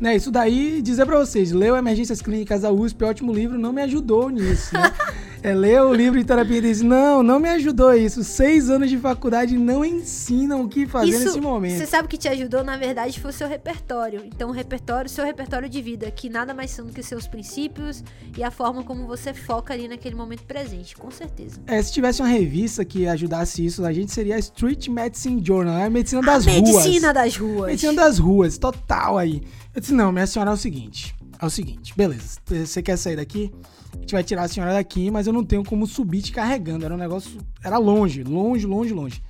Né, 0.00 0.16
isso 0.16 0.30
daí, 0.30 0.80
dizer 0.80 1.04
pra 1.04 1.18
vocês, 1.18 1.52
leu 1.52 1.76
Emergências 1.76 2.22
Clínicas 2.22 2.62
da 2.62 2.72
USP, 2.72 3.04
ótimo 3.04 3.34
livro, 3.34 3.58
não 3.58 3.70
me 3.70 3.82
ajudou 3.82 4.30
nisso, 4.30 4.72
né? 4.72 4.90
É, 5.42 5.54
ler 5.54 5.80
o 5.80 5.94
livro 5.94 6.18
de 6.18 6.24
terapia 6.24 6.58
e 6.58 6.60
diz, 6.60 6.82
não, 6.82 7.22
não 7.22 7.40
me 7.40 7.48
ajudou 7.48 7.94
isso. 7.94 8.22
Seis 8.22 8.68
anos 8.68 8.90
de 8.90 8.98
faculdade 8.98 9.56
não 9.56 9.82
ensinam 9.84 10.62
o 10.62 10.68
que 10.68 10.86
fazer 10.86 11.10
Isso, 11.10 11.24
nesse 11.24 11.40
momento. 11.40 11.78
você 11.78 11.86
sabe 11.86 12.08
que 12.08 12.18
te 12.18 12.28
ajudou, 12.28 12.62
na 12.62 12.76
verdade, 12.76 13.18
foi 13.18 13.30
o 13.30 13.32
seu 13.32 13.48
repertório. 13.48 14.22
Então, 14.26 14.50
o 14.50 14.52
repertório, 14.52 15.08
seu 15.08 15.24
repertório 15.24 15.68
de 15.68 15.80
vida, 15.80 16.10
que 16.10 16.28
nada 16.28 16.52
mais 16.52 16.70
são 16.70 16.84
do 16.84 16.92
que 16.92 17.02
seus 17.02 17.26
princípios 17.26 18.04
e 18.36 18.44
a 18.44 18.50
forma 18.50 18.84
como 18.84 19.06
você 19.06 19.32
foca 19.32 19.72
ali 19.72 19.88
naquele 19.88 20.14
momento 20.14 20.42
presente, 20.44 20.94
com 20.94 21.10
certeza. 21.10 21.58
É, 21.66 21.82
se 21.82 21.90
tivesse 21.90 22.20
uma 22.20 22.28
revista 22.28 22.84
que 22.84 23.06
ajudasse 23.06 23.64
isso, 23.64 23.84
a 23.84 23.92
gente 23.92 24.12
seria 24.12 24.36
a 24.36 24.38
Street 24.38 24.88
Medicine 24.88 25.42
Journal, 25.42 25.82
a 25.82 25.88
medicina 25.88 26.20
das 26.20 26.46
a 26.46 26.50
ruas. 26.50 26.62
medicina 26.62 27.14
das 27.14 27.36
ruas. 27.36 27.66
Medicina 27.70 27.94
das 27.94 28.18
ruas, 28.18 28.58
total 28.58 29.16
aí. 29.16 29.42
Eu 29.74 29.80
disse, 29.80 29.94
não, 29.94 30.12
minha 30.12 30.26
senhora, 30.26 30.50
é 30.50 30.54
o 30.54 30.56
seguinte. 30.56 31.14
É 31.40 31.46
o 31.46 31.50
seguinte, 31.50 31.94
beleza, 31.96 32.38
você 32.46 32.82
quer 32.82 32.98
sair 32.98 33.16
daqui? 33.16 33.50
A 33.94 34.00
gente 34.00 34.12
vai 34.12 34.24
tirar 34.24 34.42
a 34.42 34.48
senhora 34.48 34.72
daqui, 34.72 35.10
mas 35.10 35.26
eu 35.26 35.32
não 35.32 35.44
tenho 35.44 35.64
como 35.64 35.86
subir 35.86 36.22
te 36.22 36.32
carregando. 36.32 36.84
Era 36.84 36.94
um 36.94 36.98
negócio. 36.98 37.40
Era 37.62 37.78
longe, 37.78 38.22
longe, 38.22 38.66
longe, 38.66 38.92
longe. 38.92 39.22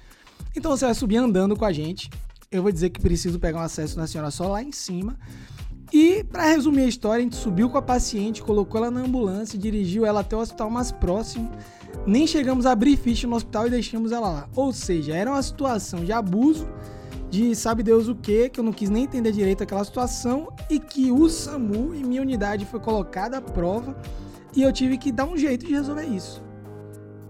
Então 0.57 0.71
você 0.71 0.85
vai 0.85 0.95
subir 0.95 1.17
andando 1.17 1.57
com 1.57 1.65
a 1.65 1.73
gente. 1.73 2.11
Eu 2.51 2.63
vou 2.63 2.73
dizer 2.73 2.91
que 2.91 3.01
preciso 3.01 3.39
pegar 3.39 3.61
um 3.61 3.63
acesso 3.63 3.97
na 3.99 4.07
senhora 4.07 4.31
só 4.31 4.49
lá 4.49 4.63
em 4.63 4.73
cima. 4.73 5.17
E, 5.93 6.23
pra 6.25 6.47
resumir 6.47 6.83
a 6.83 6.87
história, 6.87 7.21
a 7.21 7.23
gente 7.23 7.37
subiu 7.37 7.69
com 7.69 7.77
a 7.77 7.83
paciente, 7.83 8.43
colocou 8.43 8.79
ela 8.79 8.91
na 8.93 9.01
ambulância, 9.01 9.59
dirigiu 9.59 10.07
ela 10.07 10.21
até 10.21 10.37
o 10.37 10.41
hospital 10.41 10.71
mais 10.71 10.93
próximo. 10.93 11.51
Nem 12.07 12.27
chegamos 12.27 12.65
a 12.65 12.73
abrir 12.73 12.97
ficha 12.97 13.27
no 13.27 13.35
hospital 13.35 13.67
e 13.67 13.71
deixamos 13.71 14.13
ela 14.13 14.29
lá. 14.29 14.49
Ou 14.55 14.73
seja, 14.73 15.15
era 15.15 15.31
uma 15.31 15.43
situação 15.43 16.05
de 16.05 16.13
abuso, 16.13 16.69
de 17.29 17.57
sabe 17.57 17.83
Deus 17.83 18.07
o 18.07 18.15
que, 18.15 18.49
que 18.49 18.61
eu 18.61 18.65
não 18.65 18.73
quis 18.73 18.89
nem 18.89 19.05
entender 19.05 19.33
direito 19.33 19.63
aquela 19.63 19.85
situação 19.85 20.53
e 20.69 20.79
que 20.79 21.11
o 21.11 21.29
SAMU 21.29 21.95
e 21.95 22.05
minha 22.05 22.23
unidade 22.23 22.65
foi 22.67 22.81
colocada 22.81 23.39
à 23.39 23.41
prova 23.41 23.97
e 24.55 24.63
eu 24.63 24.73
tive 24.73 24.99
que 24.99 25.11
dar 25.13 25.25
um 25.27 25.37
jeito 25.37 25.67
de 25.67 25.73
resolver 25.73 26.05
isso. 26.07 26.43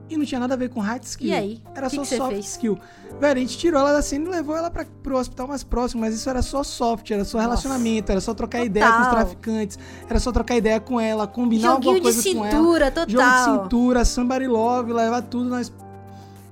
E 0.08 0.16
não 0.16 0.24
tinha 0.24 0.40
nada 0.40 0.54
a 0.54 0.56
ver 0.56 0.70
com 0.70 0.80
hard 0.80 1.04
skill. 1.04 1.28
E 1.28 1.32
aí? 1.32 1.62
Era 1.72 1.88
Que 1.88 1.94
só 1.94 2.02
que 2.02 2.16
soft 2.16 2.32
fez? 2.32 2.50
skill. 2.50 2.76
Velho, 3.20 3.36
a 3.38 3.40
gente 3.40 3.56
tirou 3.56 3.80
ela 3.80 3.92
da 3.92 4.02
cena 4.02 4.26
e 4.26 4.28
levou 4.28 4.56
ela 4.56 4.68
pra, 4.68 4.84
pro 4.84 5.16
hospital 5.16 5.46
mais 5.46 5.62
próximo, 5.62 6.00
mas 6.00 6.12
isso 6.14 6.28
era 6.28 6.42
só 6.42 6.64
soft, 6.64 7.08
era 7.12 7.24
só 7.24 7.38
Nossa. 7.38 7.48
relacionamento, 7.48 8.10
era 8.10 8.20
só 8.20 8.34
trocar 8.34 8.58
Total. 8.58 8.66
ideia 8.66 8.92
com 8.92 9.02
os 9.02 9.08
traficantes, 9.08 9.78
era 10.08 10.18
só 10.18 10.32
trocar 10.32 10.56
ideia 10.56 10.80
com 10.80 11.00
ela, 11.00 11.28
combinar 11.28 11.74
Joguinho 11.74 11.92
alguma 11.94 11.94
de 11.94 12.00
coisa 12.02 12.22
com 12.34 12.44
ela. 12.44 12.50
cintura, 12.50 12.84
Jogo 12.86 13.06
de 13.06 13.14
total. 13.14 13.62
cintura, 13.62 14.04
somebody 14.04 14.46
love, 14.48 14.92
levar 14.92 15.22
tudo 15.22 15.48
nas. 15.48 15.72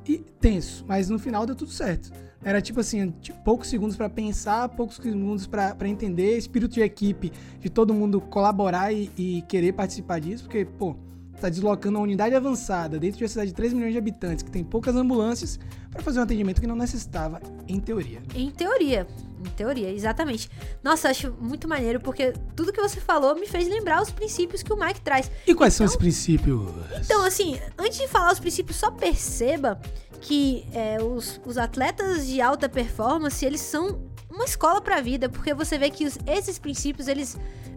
E 0.07 0.19
tenso, 0.19 0.85
mas 0.87 1.09
no 1.09 1.19
final 1.19 1.45
deu 1.45 1.57
tudo 1.57 1.71
certo. 1.73 2.13
Era 2.43 2.63
tipo 2.63 2.81
assim, 2.81 3.13
poucos 3.45 3.69
segundos 3.69 3.97
pra 3.97 4.09
pensar, 4.09 4.69
poucos 4.69 4.97
segundos 4.97 5.47
pra 5.47 5.77
entender, 5.89 6.37
espírito 6.39 6.75
de 6.75 6.81
equipe, 6.81 7.33
de 7.61 7.69
todo 7.69 7.93
mundo 7.93 8.21
colaborar 8.21 8.93
e, 8.93 9.11
e 9.17 9.43
querer 9.43 9.73
participar 9.73 10.21
disso, 10.21 10.45
porque, 10.45 10.65
pô, 10.65 10.95
tá 11.41 11.49
deslocando 11.49 11.99
uma 11.99 12.05
unidade 12.05 12.35
avançada 12.35 12.99
dentro 12.99 13.19
de 13.19 13.25
uma 13.25 13.29
cidade 13.29 13.51
de 13.51 13.55
3 13.55 13.73
milhões 13.73 13.93
de 13.93 13.99
habitantes, 13.99 14.43
que 14.43 14.51
tem 14.51 14.63
poucas 14.63 14.95
ambulâncias, 14.95 15.59
pra 15.91 16.03
fazer 16.03 16.21
um 16.21 16.23
atendimento 16.23 16.61
que 16.61 16.67
não 16.67 16.77
necessitava, 16.77 17.41
em 17.67 17.81
teoria. 17.81 18.23
Em 18.35 18.51
teoria. 18.51 19.07
Em 19.41 19.51
teoria, 19.51 19.91
exatamente. 19.93 20.51
Nossa, 20.83 21.09
acho 21.11 21.33
muito 21.41 21.69
maneiro, 21.69 22.01
porque 22.01 22.33
tudo 22.57 22.73
que 22.73 22.81
você 22.81 23.01
falou 23.01 23.35
me 23.37 23.47
fez 23.47 23.69
lembrar 23.69 24.03
os 24.03 24.11
princípios 24.11 24.63
que 24.63 24.73
o 24.73 24.77
Mike 24.77 25.01
traz. 25.01 25.31
E 25.47 25.55
quais 25.55 25.75
são 25.75 25.87
os 25.87 25.95
princípios? 25.97 26.61
Então, 27.05 27.23
assim, 27.25 27.59
antes 27.79 27.99
de 27.99 28.09
falar 28.09 28.33
os 28.33 28.41
princípios, 28.41 28.77
só 28.77 28.91
perceba 28.91 29.81
que 30.21 30.67
é, 30.73 31.01
os, 31.03 31.41
os 31.47 31.57
atletas 31.57 32.27
de 32.27 32.41
alta 32.41 32.69
performance, 32.69 33.45
eles 33.45 33.61
são 33.61 34.01
uma 34.29 34.45
escola 34.45 34.81
pra 34.81 35.01
vida, 35.01 35.29
porque 35.29 35.55
você 35.55 35.79
vê 35.79 35.89
que 35.91 36.05
os- 36.05 36.19
esses 36.27 36.59
princípios, 36.59 37.07
eles 37.07 37.37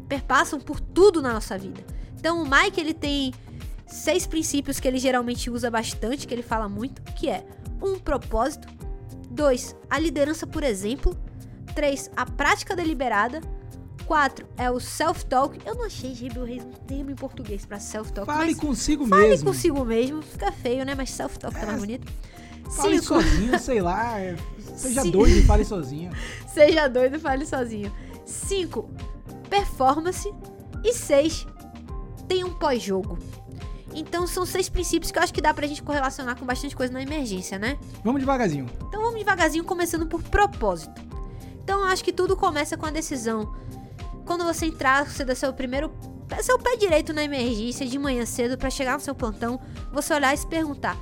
perpassam 0.10 0.60
por 0.60 0.80
tudo 0.80 1.22
na 1.22 1.34
nossa 1.34 1.58
vida. 1.58 1.82
Então, 2.20 2.42
o 2.42 2.50
Mike, 2.50 2.80
ele 2.80 2.94
tem 2.94 3.34
seis 3.86 4.26
princípios 4.26 4.80
que 4.80 4.88
ele 4.88 4.98
geralmente 4.98 5.50
usa 5.50 5.70
bastante, 5.70 6.26
que 6.26 6.34
ele 6.34 6.42
fala 6.44 6.68
muito, 6.68 7.02
que 7.14 7.30
é 7.30 7.46
um 7.82 8.00
propósito, 8.00 8.68
dois, 9.30 9.76
a 9.90 9.98
liderança 10.00 10.46
por 10.48 10.64
exemplo, 10.64 11.16
três, 11.74 12.10
a 12.16 12.26
prática 12.26 12.76
deliberada, 12.76 13.42
quatro, 14.06 14.48
é 14.58 14.70
o 14.70 14.80
self-talk. 14.80 15.60
Eu 15.66 15.76
não 15.76 15.86
achei, 15.86 16.14
Gabriel 16.14 16.46
Reis, 16.46 16.64
um 16.64 16.72
termo 16.72 17.12
em 17.12 17.16
português 17.16 17.66
pra 17.66 17.80
self-talk, 17.80 18.26
Fale 18.28 18.56
consigo 18.56 19.06
fale 19.08 19.30
mesmo. 19.30 19.48
consigo 19.48 19.86
mesmo, 19.86 20.22
fica 20.22 20.52
feio, 20.52 20.86
né? 20.86 20.94
Mas 20.96 21.10
self-talk 21.12 21.58
tá 21.60 21.66
mais 21.66 21.80
bonito. 21.80 22.12
Fale 22.76 23.00
Cinco, 23.02 23.06
sozinho, 23.22 23.60
sei 23.60 23.82
lá. 23.82 24.20
é, 24.20 24.36
Seja 24.76 25.02
Sim. 25.02 25.12
doido 25.12 25.38
e 25.38 25.44
fale 25.44 25.66
sozinho. 25.66 26.12
seja 26.48 26.88
doido, 26.88 27.20
fale 27.20 27.46
sozinho. 27.46 27.94
Cinco, 28.26 28.90
performance. 29.50 30.32
E 30.84 30.94
seis, 30.94 31.46
tem 32.28 32.44
um 32.44 32.54
pós-jogo. 32.54 33.20
Então 33.94 34.26
são 34.26 34.46
seis 34.46 34.70
princípios 34.70 35.12
que 35.12 35.20
eu 35.20 35.24
acho 35.24 35.34
que 35.34 35.42
dá 35.42 35.54
pra 35.54 35.68
gente 35.68 35.84
correlacionar 35.84 36.38
com 36.38 36.46
bastante 36.46 36.76
coisa 36.76 36.94
na 36.94 37.02
emergência, 37.04 37.60
né? 37.60 37.78
Vamos 38.04 38.22
devagarzinho. 38.22 38.66
Então 38.88 39.02
vamos 39.02 39.20
devagarzinho, 39.20 39.64
começando 39.66 40.08
por 40.08 40.24
propósito. 40.24 41.02
Então 41.72 41.86
acho 41.86 42.04
que 42.04 42.12
tudo 42.12 42.36
começa 42.36 42.76
com 42.76 42.86
a 42.86 42.92
decisão. 42.92 43.56
Quando 44.26 44.44
você 44.44 44.66
entrar, 44.66 45.10
você 45.10 45.24
dá 45.24 45.34
seu 45.34 45.54
primeiro. 45.54 45.90
seu 46.42 46.60
pé 46.60 46.76
direito 46.76 47.14
na 47.14 47.24
emergência 47.24 47.86
de 47.86 47.98
manhã 47.98 48.26
cedo 48.26 48.58
pra 48.58 48.70
chegar 48.70 48.96
no 48.96 49.00
seu 49.00 49.16
plantão, 49.16 49.58
você 49.90 50.14
olhar 50.14 50.34
e 50.34 50.38
se 50.38 50.46
perguntar: 50.46 50.98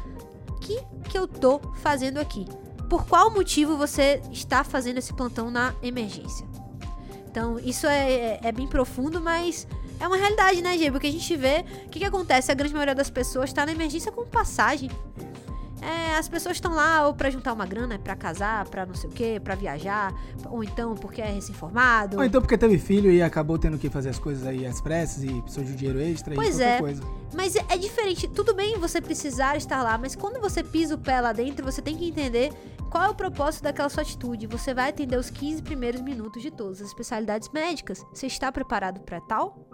o 0.47 0.53
que, 0.59 0.79
que 1.09 1.17
eu 1.17 1.27
tô 1.27 1.59
fazendo 1.81 2.19
aqui? 2.19 2.45
Por 2.88 3.07
qual 3.07 3.31
motivo 3.31 3.77
você 3.77 4.21
está 4.31 4.63
fazendo 4.63 4.99
esse 4.99 5.11
plantão 5.11 5.49
na 5.49 5.73
emergência? 5.81 6.45
Então, 7.31 7.57
isso 7.57 7.88
é, 7.88 8.11
é- 8.11 8.39
é 8.43 8.51
bem 8.51 8.67
profundo, 8.67 9.19
mas 9.19 9.67
é 9.99 10.05
uma 10.07 10.17
realidade, 10.17 10.61
né, 10.61 10.77
Gê? 10.77 10.91
Porque 10.91 11.07
a 11.07 11.11
gente 11.11 11.35
vê 11.35 11.65
o 11.88 11.89
que, 11.89 11.97
que 11.97 12.05
acontece. 12.05 12.51
A 12.51 12.55
grande 12.55 12.75
maioria 12.75 12.93
das 12.93 13.09
pessoas 13.09 13.49
está 13.49 13.65
na 13.65 13.71
emergência 13.71 14.11
com 14.11 14.23
passagem. 14.23 14.91
É, 15.81 16.17
as 16.17 16.27
pessoas 16.27 16.57
estão 16.57 16.74
lá 16.74 17.07
ou 17.07 17.13
pra 17.13 17.29
juntar 17.29 17.53
uma 17.53 17.65
grana, 17.65 17.98
pra 17.98 18.15
casar, 18.15 18.67
pra 18.67 18.86
não 18.86 18.93
sei 18.93 19.09
o 19.09 19.13
quê, 19.13 19.41
pra 19.41 19.55
viajar, 19.55 20.13
ou 20.50 20.63
então 20.63 20.95
porque 20.95 21.21
é 21.21 21.25
recém-formado. 21.25 22.17
Ou 22.17 22.24
então 22.24 22.41
porque 22.41 22.57
teve 22.57 22.77
filho 22.77 23.12
e 23.12 23.21
acabou 23.21 23.57
tendo 23.57 23.77
que 23.77 23.89
fazer 23.89 24.09
as 24.09 24.19
coisas 24.19 24.45
aí 24.45 24.65
às 24.65 24.81
pressas 24.81 25.24
e 25.24 25.41
precisou 25.41 25.63
de 25.63 25.71
um 25.71 25.75
dinheiro 25.75 26.01
extra 26.01 26.36
Pois 26.36 26.59
e 26.59 26.63
é. 26.63 26.79
coisa. 26.79 27.01
Mas 27.33 27.55
é 27.55 27.69
é 27.69 27.77
diferente. 27.77 28.27
Tudo 28.27 28.53
bem 28.53 28.77
você 28.79 29.00
precisar 29.00 29.55
estar 29.55 29.83
lá, 29.83 29.98
mas 29.98 30.15
quando 30.15 30.41
você 30.41 30.63
pisa 30.63 30.95
o 30.95 30.98
pé 30.98 31.21
lá 31.21 31.31
dentro, 31.31 31.63
você 31.63 31.81
tem 31.81 31.95
que 31.95 32.09
entender 32.09 32.51
qual 32.89 33.03
é 33.05 33.09
o 33.09 33.15
propósito 33.15 33.63
daquela 33.63 33.88
sua 33.89 34.01
atitude. 34.01 34.48
Você 34.48 34.74
vai 34.74 34.89
atender 34.89 35.17
os 35.17 35.29
15 35.29 35.62
primeiros 35.62 36.01
minutos 36.01 36.41
de 36.41 36.50
todas 36.50 36.81
as 36.81 36.88
especialidades 36.88 37.50
médicas. 37.50 38.03
Você 38.12 38.25
está 38.25 38.51
preparado 38.51 39.00
pra 39.01 39.21
tal? 39.21 39.68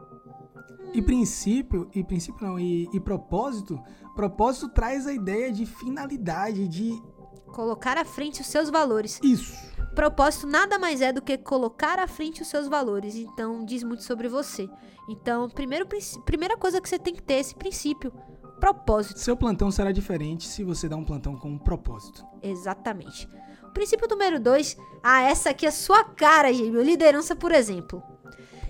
E 0.95 1.01
princípio, 1.01 1.89
e 1.93 2.03
princípio 2.03 2.45
não, 2.47 2.59
e, 2.59 2.89
e 2.93 2.99
propósito, 2.99 3.79
propósito 4.15 4.69
traz 4.69 5.05
a 5.05 5.13
ideia 5.13 5.51
de 5.51 5.65
finalidade, 5.65 6.67
de 6.67 7.01
Colocar 7.47 7.97
à 7.97 8.03
frente 8.03 8.41
os 8.41 8.47
seus 8.47 8.69
valores. 8.69 9.19
isso. 9.23 9.53
Propósito 9.95 10.45
nada 10.45 10.77
mais 10.77 10.99
é 11.01 11.13
do 11.13 11.21
que 11.21 11.37
colocar 11.37 11.99
à 11.99 12.07
frente 12.07 12.41
os 12.41 12.49
seus 12.49 12.67
valores. 12.67 13.15
Então, 13.15 13.63
diz 13.63 13.81
muito 13.81 14.03
sobre 14.03 14.27
você. 14.27 14.69
Então, 15.07 15.49
primeiro, 15.49 15.87
primeira 16.25 16.57
coisa 16.57 16.81
que 16.81 16.89
você 16.89 16.99
tem 16.99 17.13
que 17.13 17.23
ter 17.23 17.35
é 17.35 17.39
esse 17.39 17.55
princípio. 17.55 18.11
Propósito. 18.59 19.19
Seu 19.19 19.37
plantão 19.37 19.71
será 19.71 19.93
diferente 19.93 20.47
se 20.47 20.63
você 20.65 20.89
dá 20.89 20.97
um 20.97 21.05
plantão 21.05 21.37
com 21.37 21.49
um 21.49 21.57
propósito. 21.57 22.25
Exatamente. 22.41 23.27
Princípio 23.73 24.07
número 24.09 24.37
dois. 24.37 24.77
Ah, 25.01 25.21
essa 25.21 25.51
aqui 25.51 25.65
é 25.65 25.71
sua 25.71 26.03
cara, 26.03 26.51
Gêmeo. 26.51 26.81
Liderança, 26.81 27.35
por 27.35 27.53
exemplo. 27.53 28.03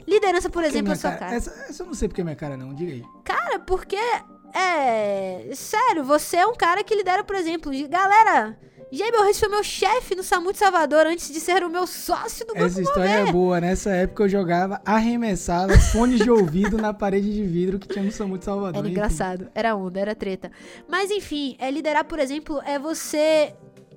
Liderança, 0.07 0.49
por 0.49 0.63
exemplo, 0.63 0.93
é 0.93 0.95
sua 0.95 1.11
cara- 1.11 1.19
cara. 1.25 1.35
Essa, 1.35 1.51
essa 1.69 1.83
eu 1.83 1.87
não 1.87 1.93
sei 1.93 2.07
porque 2.07 2.21
é 2.21 2.23
minha 2.23 2.35
cara, 2.35 2.55
não, 2.55 2.73
diga 2.73 2.91
aí. 2.93 3.03
Cara, 3.23 3.59
porque. 3.59 3.97
É. 4.53 5.49
Sério, 5.53 6.03
você 6.03 6.37
é 6.37 6.45
um 6.47 6.55
cara 6.55 6.83
que 6.83 6.95
lidera, 6.95 7.23
por 7.23 7.35
exemplo. 7.35 7.71
de- 7.71 7.87
Galera, 7.87 8.57
Gêmeo 8.91 9.23
Reis 9.23 9.37
foi 9.39 9.49
meu 9.49 9.63
chefe 9.63 10.15
no 10.15 10.23
SAMU 10.23 10.53
de 10.53 10.59
Salvador 10.59 11.05
antes 11.07 11.33
de 11.33 11.39
ser 11.41 11.63
o 11.63 11.69
meu 11.69 11.85
sócio 11.85 12.45
do 12.45 12.53
grupo 12.53 12.65
Essa 12.67 12.81
história 12.81 13.09
é 13.09 13.17
Mover. 13.19 13.33
boa. 13.33 13.59
Nessa 13.59 13.89
época 13.91 14.23
eu 14.23 14.29
jogava, 14.29 14.81
arremessava 14.85 15.77
fones 15.77 16.19
de 16.21 16.29
ouvido 16.31 16.77
na 16.77 16.93
parede 16.93 17.33
de 17.33 17.43
vidro 17.43 17.77
que 17.79 17.87
tinha 17.87 18.03
no 18.05 18.11
SAMU 18.11 18.37
de 18.37 18.45
Salvador. 18.45 18.79
Era 18.79 18.87
engraçado, 18.89 19.49
era 19.53 19.75
onda, 19.75 19.99
era 19.99 20.15
treta. 20.15 20.51
Mas 20.87 21.11
enfim, 21.11 21.57
é 21.59 21.69
liderar, 21.69 22.05
por 22.05 22.19
exemplo, 22.19 22.61
é 22.65 22.79
você. 22.79 23.53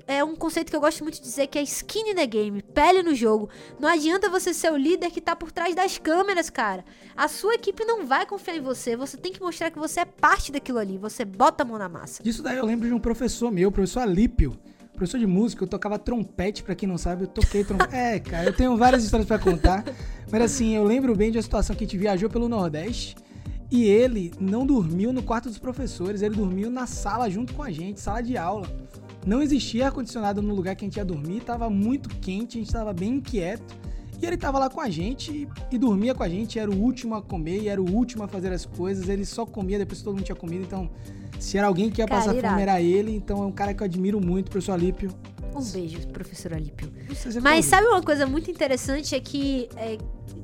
É 0.08 0.24
um 0.24 0.34
conceito 0.34 0.70
que 0.70 0.76
eu 0.76 0.80
gosto 0.80 1.02
muito 1.04 1.16
de 1.16 1.20
dizer 1.20 1.48
que 1.48 1.58
é 1.58 1.62
skin 1.62 2.12
in 2.12 2.14
the 2.14 2.26
game, 2.26 2.62
pele 2.62 3.02
no 3.02 3.14
jogo. 3.14 3.50
Não 3.78 3.86
adianta 3.86 4.30
você 4.30 4.54
ser 4.54 4.72
o 4.72 4.76
líder 4.76 5.10
que 5.10 5.20
tá 5.20 5.36
por 5.36 5.52
trás 5.52 5.74
das 5.74 5.98
câmeras, 5.98 6.48
cara. 6.48 6.82
A 7.14 7.28
sua 7.28 7.56
equipe 7.56 7.84
não 7.84 8.06
vai 8.06 8.24
confiar 8.24 8.56
em 8.56 8.62
você. 8.62 8.96
Você 8.96 9.18
tem 9.18 9.30
que 9.30 9.40
mostrar 9.42 9.70
que 9.70 9.78
você 9.78 10.00
é 10.00 10.04
parte 10.06 10.50
daquilo 10.50 10.78
ali. 10.78 10.96
Você 10.96 11.26
bota 11.26 11.62
a 11.62 11.66
mão 11.66 11.76
na 11.76 11.90
massa. 11.90 12.22
Disso 12.22 12.42
daí 12.42 12.56
eu 12.56 12.64
lembro 12.64 12.88
de 12.88 12.94
um 12.94 12.98
professor 12.98 13.52
meu, 13.52 13.68
o 13.68 13.72
professor 13.72 14.00
Alípio. 14.00 14.58
Professor 14.94 15.18
de 15.18 15.26
música, 15.26 15.62
eu 15.62 15.68
tocava 15.68 15.98
trompete, 15.98 16.62
pra 16.62 16.74
quem 16.74 16.88
não 16.88 16.96
sabe, 16.96 17.24
eu 17.24 17.28
toquei 17.28 17.62
trompete. 17.62 17.94
É, 17.94 18.18
cara, 18.18 18.46
eu 18.46 18.52
tenho 18.54 18.78
várias 18.78 19.04
histórias 19.04 19.28
pra 19.28 19.38
contar. 19.38 19.84
Mas 20.32 20.40
assim, 20.40 20.74
eu 20.74 20.84
lembro 20.84 21.14
bem 21.14 21.30
de 21.30 21.36
uma 21.36 21.42
situação 21.42 21.76
que 21.76 21.84
a 21.84 21.86
gente 21.86 21.98
viajou 21.98 22.30
pelo 22.30 22.48
Nordeste 22.48 23.14
e 23.70 23.84
ele 23.84 24.32
não 24.40 24.64
dormiu 24.64 25.12
no 25.12 25.22
quarto 25.22 25.50
dos 25.50 25.58
professores, 25.58 26.22
ele 26.22 26.34
dormiu 26.34 26.70
na 26.70 26.86
sala 26.86 27.28
junto 27.28 27.52
com 27.52 27.62
a 27.62 27.70
gente, 27.70 28.00
sala 28.00 28.22
de 28.22 28.38
aula. 28.38 28.66
Não 29.28 29.42
existia 29.42 29.84
ar-condicionado 29.84 30.40
no 30.40 30.54
lugar 30.54 30.74
que 30.74 30.86
a 30.86 30.88
gente 30.88 30.96
ia 30.96 31.04
dormir, 31.04 31.40
tava 31.40 31.68
muito 31.68 32.08
quente, 32.08 32.56
a 32.56 32.60
gente 32.62 32.72
tava 32.72 32.94
bem 32.94 33.16
inquieto. 33.16 33.76
E 34.20 34.24
ele 34.24 34.38
tava 34.38 34.58
lá 34.58 34.70
com 34.70 34.80
a 34.80 34.88
gente 34.88 35.46
e, 35.70 35.76
dormia 35.78 36.14
com 36.14 36.22
a 36.22 36.28
gente, 36.28 36.58
era 36.58 36.70
o 36.70 36.74
último 36.74 37.14
a 37.14 37.20
comer 37.20 37.60
e 37.60 37.68
era 37.68 37.80
o 37.80 37.88
último 37.94 38.24
a 38.24 38.28
fazer 38.28 38.50
as 38.50 38.64
coisas. 38.64 39.06
Ele 39.06 39.26
só 39.26 39.44
comia 39.44 39.78
depois 39.78 39.98
que 39.98 40.04
todo 40.04 40.14
mundo 40.14 40.24
tinha 40.24 40.34
comido, 40.34 40.64
então 40.64 40.88
se 41.38 41.58
era 41.58 41.66
alguém 41.66 41.90
que 41.90 42.00
ia 42.00 42.06
Cara, 42.06 42.22
passar 42.22 42.34
irado. 42.34 42.54
fome 42.54 42.62
era 42.62 42.80
ele, 42.80 43.14
então 43.14 43.42
é 43.42 43.46
um 43.46 43.52
cara 43.52 43.74
que 43.74 43.82
eu 43.82 43.84
admiro 43.84 44.18
muito, 44.18 44.50
professor 44.50 44.72
Alípio. 44.72 45.14
Um 45.54 45.62
beijo, 45.62 46.08
professor 46.08 46.54
Alípio. 46.54 46.90
Se 47.14 47.36
é 47.36 47.40
Mas 47.42 47.66
sabe 47.66 47.86
uma 47.86 48.02
coisa 48.02 48.26
muito 48.26 48.50
interessante? 48.50 49.14
É 49.14 49.20
que 49.20 49.68
é, 49.76 49.98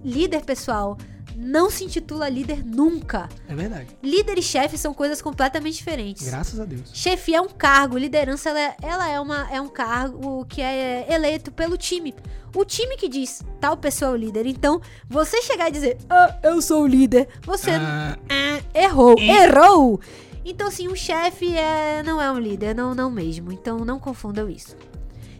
líder, 0.04 0.44
pessoal, 0.44 0.98
não 1.34 1.70
se 1.70 1.84
intitula 1.84 2.28
líder 2.28 2.64
nunca. 2.64 3.28
É 3.48 3.54
verdade. 3.54 3.88
Líder 4.02 4.38
e 4.38 4.42
chefe 4.42 4.78
são 4.78 4.94
coisas 4.94 5.20
completamente 5.20 5.76
diferentes. 5.76 6.26
Graças 6.26 6.60
a 6.60 6.64
Deus. 6.64 6.90
Chefia 6.92 7.38
é 7.38 7.40
um 7.40 7.48
cargo, 7.48 7.98
liderança 7.98 8.50
ela 8.50 8.60
é, 8.60 8.76
ela 8.82 9.08
é, 9.08 9.20
uma, 9.20 9.50
é 9.50 9.60
um 9.60 9.68
cargo 9.68 10.44
que 10.46 10.60
é 10.60 11.06
eleito 11.12 11.50
pelo 11.50 11.76
time. 11.76 12.14
O 12.54 12.64
time 12.64 12.96
que 12.96 13.08
diz 13.08 13.42
tal 13.60 13.76
pessoa 13.76 14.12
é 14.12 14.14
o 14.14 14.16
líder. 14.16 14.46
Então, 14.46 14.80
você 15.08 15.42
chegar 15.42 15.68
e 15.68 15.72
dizer, 15.72 15.98
ah, 16.08 16.38
eu 16.42 16.62
sou 16.62 16.82
o 16.82 16.86
líder, 16.86 17.28
você 17.42 17.72
Ah, 17.72 18.16
ah, 18.28 18.78
errou, 18.78 19.16
errou. 19.18 20.00
Então, 20.44 20.68
assim, 20.68 20.88
um 20.88 20.94
chefe 20.94 21.56
é, 21.56 22.02
não 22.02 22.20
é 22.20 22.30
um 22.30 22.38
líder, 22.38 22.74
não, 22.74 22.94
não 22.94 23.10
mesmo. 23.10 23.50
Então, 23.50 23.78
não 23.78 23.98
confundam 23.98 24.48
isso. 24.48 24.76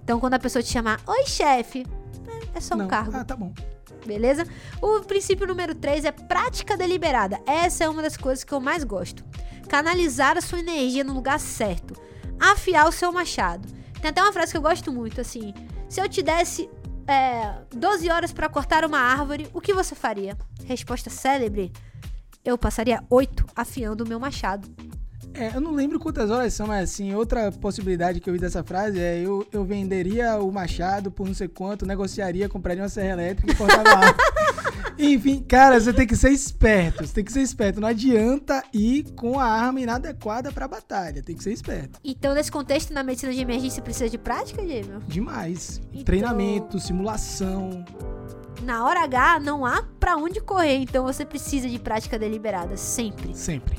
Então, 0.03 0.19
quando 0.19 0.35
a 0.35 0.39
pessoa 0.39 0.63
te 0.63 0.71
chamar, 0.71 1.01
oi, 1.07 1.27
chefe, 1.27 1.87
é, 2.27 2.59
é 2.59 2.61
só 2.61 2.75
um 2.75 2.79
não. 2.79 2.89
cargo 2.89 3.17
Ah, 3.17 3.25
tá 3.25 3.37
bom. 3.37 3.53
Beleza? 4.07 4.47
O 4.81 5.01
princípio 5.01 5.47
número 5.47 5.75
3 5.75 6.05
é 6.05 6.13
prática 6.13 6.77
deliberada. 6.77 7.41
Essa 7.47 7.85
é 7.85 7.89
uma 7.89 8.03
das 8.03 8.17
coisas 8.17 8.45
que 8.45 8.53
eu 8.53 8.61
mais 8.61 8.85
gosto. 8.85 9.25
Canalizar 9.69 10.37
a 10.37 10.41
sua 10.41 10.61
energia 10.61 11.05
no 11.05 11.15
lugar 11.15 11.41
certo. 11.41 11.95
Afiar 12.39 12.89
o 12.89 12.93
seu 12.93 13.13
machado. 13.13 13.69
Tem 14.01 14.11
até 14.11 14.23
uma 14.23 14.33
frase 14.33 14.53
que 14.53 14.59
eu 14.59 14.63
gosto 14.63 14.93
muito, 14.93 15.21
assim. 15.21 15.55
Se 15.89 16.01
eu 16.01 16.09
te 16.09 16.23
desse 16.23 16.69
é, 17.07 17.55
12 17.75 18.11
horas 18.11 18.33
pra 18.33 18.49
cortar 18.49 18.85
uma 18.85 18.99
árvore, 18.99 19.49
o 19.53 19.61
que 19.61 19.73
você 19.73 19.95
faria? 19.95 20.37
Resposta 20.65 21.11
célebre. 21.11 21.73
Eu 22.45 22.59
passaria 22.59 23.03
8 23.09 23.47
afiando 23.57 24.05
o 24.05 24.09
meu 24.09 24.21
machado. 24.21 24.69
É, 25.35 25.57
eu 25.57 25.61
não 25.61 25.73
lembro 25.73 25.99
quantas 25.99 26.31
horas 26.31 26.55
são, 26.55 26.67
mas 26.69 26.91
assim, 26.91 27.13
outra 27.15 27.51
possibilidade 27.51 28.21
que 28.21 28.31
eu 28.31 28.35
vi 28.35 28.39
dessa 28.41 28.63
frase 28.63 29.01
é 29.01 29.19
eu, 29.21 29.47
eu 29.53 29.65
venderia 29.65 30.39
o 30.39 30.51
machado 30.53 31.11
por 31.11 31.27
não 31.27 31.35
sei 31.35 31.49
quanto, 31.49 31.85
negociaria, 31.85 32.49
compraria 32.49 32.83
uma 32.83 32.89
serra 32.89 33.11
elétrica 33.15 33.53
e 33.53 33.55
cortava 33.57 33.89
a. 33.89 34.15
Enfim, 34.97 35.43
cara, 35.43 35.81
você 35.81 35.93
tem 35.93 36.07
que 36.07 36.15
ser 36.15 36.31
esperto, 36.31 37.05
você 37.05 37.13
tem 37.15 37.25
que 37.25 37.33
ser 37.33 37.41
esperto. 37.43 37.81
Não 37.81 37.89
adianta 37.89 38.63
ir 38.73 39.11
com 39.17 39.41
a 39.41 39.45
arma 39.45 39.81
inadequada 39.81 40.53
pra 40.53 40.69
batalha, 40.69 41.21
tem 41.21 41.35
que 41.37 41.43
ser 41.43 41.53
esperto. 41.53 41.99
Então, 42.05 42.33
nesse 42.33 42.51
contexto, 42.53 42.95
na 42.95 43.03
medicina 43.03 43.33
de 43.33 43.41
emergência, 43.41 43.83
precisa 43.83 44.09
de 44.09 44.17
prática, 44.19 44.65
Diego? 44.65 45.01
Demais. 45.09 45.81
Então- 45.93 46.05
Treinamento, 46.05 46.79
simulação. 46.79 47.85
Na 48.63 48.85
hora 48.87 49.01
H, 49.03 49.41
não 49.41 49.67
há 49.67 49.83
pra 49.99 50.17
onde 50.17 50.41
correr. 50.41 50.77
Então, 50.77 51.03
você 51.05 51.25
precisa 51.25 51.69
de 51.69 51.79
prática 51.81 52.17
deliberada, 52.17 52.77
sempre. 52.77 53.37
Sempre. 53.37 53.77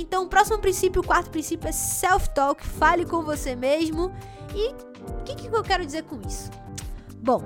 Então, 0.00 0.24
o 0.24 0.28
próximo 0.28 0.58
princípio, 0.58 1.02
o 1.02 1.06
quarto 1.06 1.28
princípio 1.28 1.68
é 1.68 1.72
self-talk, 1.72 2.64
fale 2.64 3.04
com 3.04 3.22
você 3.22 3.56
mesmo. 3.56 4.12
E 4.54 4.68
o 5.10 5.24
que, 5.24 5.34
que 5.34 5.48
eu 5.48 5.62
quero 5.62 5.84
dizer 5.84 6.04
com 6.04 6.20
isso? 6.26 6.50
Bom, 7.16 7.42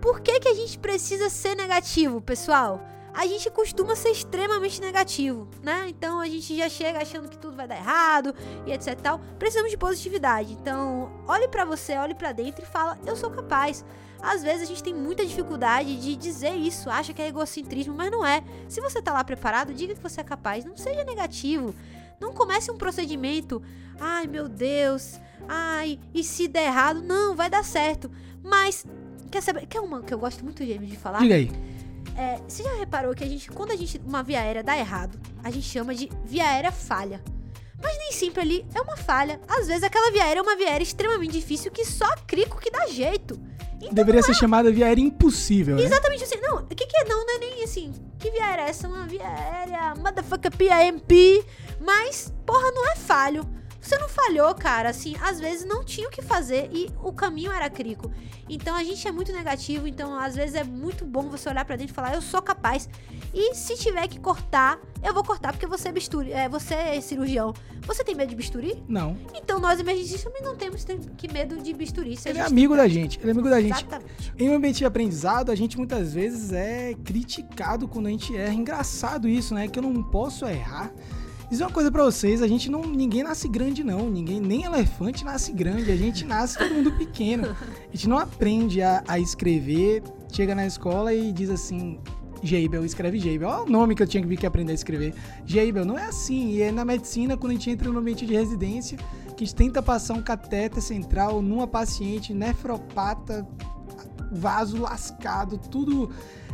Por 0.00 0.20
que, 0.20 0.38
que 0.40 0.48
a 0.48 0.54
gente 0.54 0.78
precisa 0.78 1.28
ser 1.28 1.56
negativo, 1.56 2.20
pessoal? 2.20 2.80
A 3.12 3.26
gente 3.26 3.50
costuma 3.50 3.96
ser 3.96 4.10
extremamente 4.10 4.80
negativo, 4.80 5.48
né? 5.62 5.86
Então 5.88 6.20
a 6.20 6.28
gente 6.28 6.56
já 6.56 6.68
chega 6.68 7.02
achando 7.02 7.28
que 7.28 7.36
tudo 7.36 7.56
vai 7.56 7.66
dar 7.66 7.76
errado 7.76 8.32
e 8.64 8.72
etc 8.72 8.94
tal. 9.00 9.18
Precisamos 9.38 9.70
de 9.70 9.76
positividade. 9.76 10.52
Então, 10.52 11.10
olhe 11.26 11.48
para 11.48 11.64
você, 11.64 11.96
olhe 11.96 12.14
para 12.14 12.30
dentro 12.32 12.62
e 12.64 12.66
fala: 12.66 12.96
"Eu 13.04 13.16
sou 13.16 13.30
capaz". 13.30 13.84
Às 14.20 14.42
vezes 14.42 14.62
a 14.62 14.64
gente 14.64 14.82
tem 14.82 14.94
muita 14.94 15.24
dificuldade 15.24 15.96
de 15.96 16.16
dizer 16.16 16.54
isso, 16.54 16.90
acha 16.90 17.12
que 17.12 17.22
é 17.22 17.28
egocentrismo, 17.28 17.94
mas 17.94 18.10
não 18.10 18.24
é. 18.24 18.42
Se 18.68 18.80
você 18.80 19.00
tá 19.00 19.12
lá 19.12 19.22
preparado, 19.22 19.72
diga 19.72 19.94
que 19.94 20.02
você 20.02 20.20
é 20.20 20.24
capaz, 20.24 20.64
não 20.64 20.76
seja 20.76 21.04
negativo. 21.04 21.74
Não 22.20 22.32
comece 22.32 22.70
um 22.70 22.76
procedimento, 22.76 23.62
ai 24.00 24.26
meu 24.26 24.48
Deus, 24.48 25.20
ai, 25.48 26.00
e 26.12 26.24
se 26.24 26.48
der 26.48 26.64
errado? 26.64 27.00
Não, 27.00 27.36
vai 27.36 27.48
dar 27.48 27.64
certo. 27.64 28.10
Mas, 28.42 28.84
quer 29.30 29.40
saber, 29.40 29.66
quer 29.66 29.80
uma 29.80 30.02
que 30.02 30.12
eu 30.12 30.18
gosto 30.18 30.42
muito 30.44 30.64
de 30.64 30.96
falar? 30.96 31.20
Diga 31.20 31.36
aí. 31.36 31.50
É, 32.16 32.40
você 32.48 32.64
já 32.64 32.74
reparou 32.74 33.14
que 33.14 33.22
a 33.22 33.28
gente, 33.28 33.48
quando 33.50 33.70
a 33.70 33.76
gente, 33.76 34.00
uma 34.04 34.24
via 34.24 34.40
aérea 34.40 34.64
dá 34.64 34.76
errado, 34.76 35.20
a 35.44 35.50
gente 35.50 35.66
chama 35.66 35.94
de 35.94 36.10
via 36.24 36.44
aérea 36.44 36.72
falha. 36.72 37.22
Mas 37.80 37.96
nem 37.96 38.10
sempre 38.10 38.40
ali 38.40 38.66
é 38.74 38.80
uma 38.80 38.96
falha. 38.96 39.40
Às 39.46 39.68
vezes 39.68 39.84
aquela 39.84 40.10
via 40.10 40.24
aérea 40.24 40.40
é 40.40 40.42
uma 40.42 40.56
via 40.56 40.68
aérea 40.68 40.82
extremamente 40.82 41.32
difícil 41.32 41.70
que 41.70 41.84
só 41.84 42.08
crico 42.26 42.58
que 42.58 42.72
dá 42.72 42.88
jeito. 42.88 43.40
Então, 43.80 43.94
Deveria 43.94 44.22
ser 44.22 44.32
é... 44.32 44.34
chamada 44.34 44.70
via 44.70 44.86
aérea 44.86 45.02
impossível, 45.02 45.76
né? 45.76 45.82
Exatamente 45.82 46.24
assim. 46.24 46.40
Não, 46.40 46.58
o 46.58 46.66
que 46.66 46.86
que 46.86 46.96
é? 46.96 47.04
Não, 47.04 47.24
não 47.24 47.36
é 47.36 47.38
nem 47.38 47.64
assim. 47.64 47.92
Que 48.18 48.30
via 48.30 48.44
aérea 48.44 48.62
é 48.62 48.70
essa? 48.70 48.88
Uma 48.88 49.06
via 49.06 49.26
aérea 49.26 49.94
motherfucker 49.94 50.50
PAMP. 50.50 51.44
Mas, 51.80 52.32
porra, 52.44 52.70
não 52.72 52.90
é 52.90 52.96
falho. 52.96 53.48
Você 53.88 53.96
não 53.96 54.08
falhou, 54.10 54.54
cara. 54.54 54.90
Assim, 54.90 55.16
às 55.18 55.40
vezes 55.40 55.64
não 55.64 55.82
tinha 55.82 56.08
o 56.08 56.10
que 56.10 56.20
fazer 56.20 56.68
e 56.70 56.90
o 57.02 57.10
caminho 57.10 57.50
era 57.50 57.70
crico. 57.70 58.12
Então 58.46 58.76
a 58.76 58.84
gente 58.84 59.08
é 59.08 59.10
muito 59.10 59.32
negativo. 59.32 59.88
Então, 59.88 60.14
às 60.14 60.36
vezes 60.36 60.56
é 60.56 60.62
muito 60.62 61.06
bom 61.06 61.30
você 61.30 61.48
olhar 61.48 61.64
para 61.64 61.76
dentro 61.76 61.92
e 61.92 61.94
falar, 61.94 62.14
eu 62.14 62.20
sou 62.20 62.42
capaz. 62.42 62.86
E 63.32 63.54
se 63.54 63.78
tiver 63.78 64.06
que 64.06 64.20
cortar, 64.20 64.78
eu 65.02 65.14
vou 65.14 65.24
cortar 65.24 65.52
porque 65.52 65.66
você 65.66 65.88
é 65.88 65.92
bisturi. 65.92 66.30
É, 66.30 66.50
você 66.50 66.74
é 66.74 67.00
cirurgião. 67.00 67.54
Você 67.86 68.04
tem 68.04 68.14
medo 68.14 68.28
de 68.28 68.36
bisturi? 68.36 68.84
Não. 68.86 69.16
Então 69.34 69.58
nós 69.58 69.80
emergencistas 69.80 70.22
também 70.22 70.42
não 70.42 70.54
temos 70.54 70.84
que 71.16 71.32
medo 71.32 71.56
de 71.56 71.72
bisturi. 71.72 72.18
Ele 72.26 72.38
é 72.40 72.42
amigo 72.42 72.76
da 72.76 72.86
gente. 72.86 73.18
Ele 73.20 73.28
é 73.28 73.32
amigo 73.32 73.48
da 73.48 73.58
gente. 73.58 73.72
Exatamente. 73.72 74.34
Em 74.38 74.50
um 74.50 74.56
ambiente 74.56 74.78
de 74.78 74.84
aprendizado, 74.84 75.50
a 75.50 75.54
gente 75.54 75.78
muitas 75.78 76.12
vezes 76.12 76.52
é 76.52 76.92
criticado 77.06 77.88
quando 77.88 78.08
a 78.08 78.10
gente 78.10 78.36
erra. 78.36 78.52
Engraçado 78.52 79.26
isso, 79.26 79.54
né? 79.54 79.66
Que 79.66 79.78
eu 79.78 79.82
não 79.82 80.02
posso 80.02 80.44
errar. 80.44 80.92
Dizer 81.50 81.64
uma 81.64 81.70
coisa 81.70 81.90
para 81.90 82.04
vocês, 82.04 82.42
a 82.42 82.46
gente 82.46 82.70
não. 82.70 82.82
Ninguém 82.82 83.22
nasce 83.22 83.48
grande, 83.48 83.82
não. 83.82 84.10
Ninguém, 84.10 84.38
nem 84.38 84.64
elefante 84.64 85.24
nasce 85.24 85.50
grande. 85.52 85.90
A 85.90 85.96
gente 85.96 86.24
nasce 86.24 86.58
todo 86.58 86.74
mundo 86.74 86.92
pequeno. 86.92 87.48
A 87.48 87.96
gente 87.96 88.08
não 88.08 88.18
aprende 88.18 88.82
a, 88.82 89.02
a 89.08 89.18
escrever, 89.18 90.02
chega 90.30 90.54
na 90.54 90.66
escola 90.66 91.12
e 91.14 91.32
diz 91.32 91.48
assim. 91.48 91.98
Geibel, 92.42 92.84
escreve 92.84 93.18
Geibel. 93.18 93.48
Olha 93.48 93.62
o 93.62 93.70
nome 93.70 93.94
que 93.94 94.02
eu 94.02 94.06
tinha 94.06 94.24
que 94.24 94.46
aprender 94.46 94.72
a 94.72 94.74
escrever. 94.74 95.14
Geibel, 95.44 95.84
não 95.84 95.98
é 95.98 96.04
assim. 96.04 96.50
E 96.50 96.62
é 96.62 96.70
na 96.70 96.84
medicina, 96.84 97.36
quando 97.36 97.50
a 97.50 97.54
gente 97.54 97.70
entra 97.70 97.90
no 97.90 97.98
ambiente 97.98 98.24
de 98.26 98.34
residência, 98.34 98.96
que 99.36 99.42
a 99.42 99.46
gente 99.46 99.54
tenta 99.54 99.82
passar 99.82 100.14
um 100.14 100.22
catéter 100.22 100.82
central 100.82 101.42
numa 101.42 101.66
paciente 101.66 102.32
nefropata, 102.32 103.46
vaso 104.30 104.80
lascado, 104.80 105.58
tudo 105.58 106.10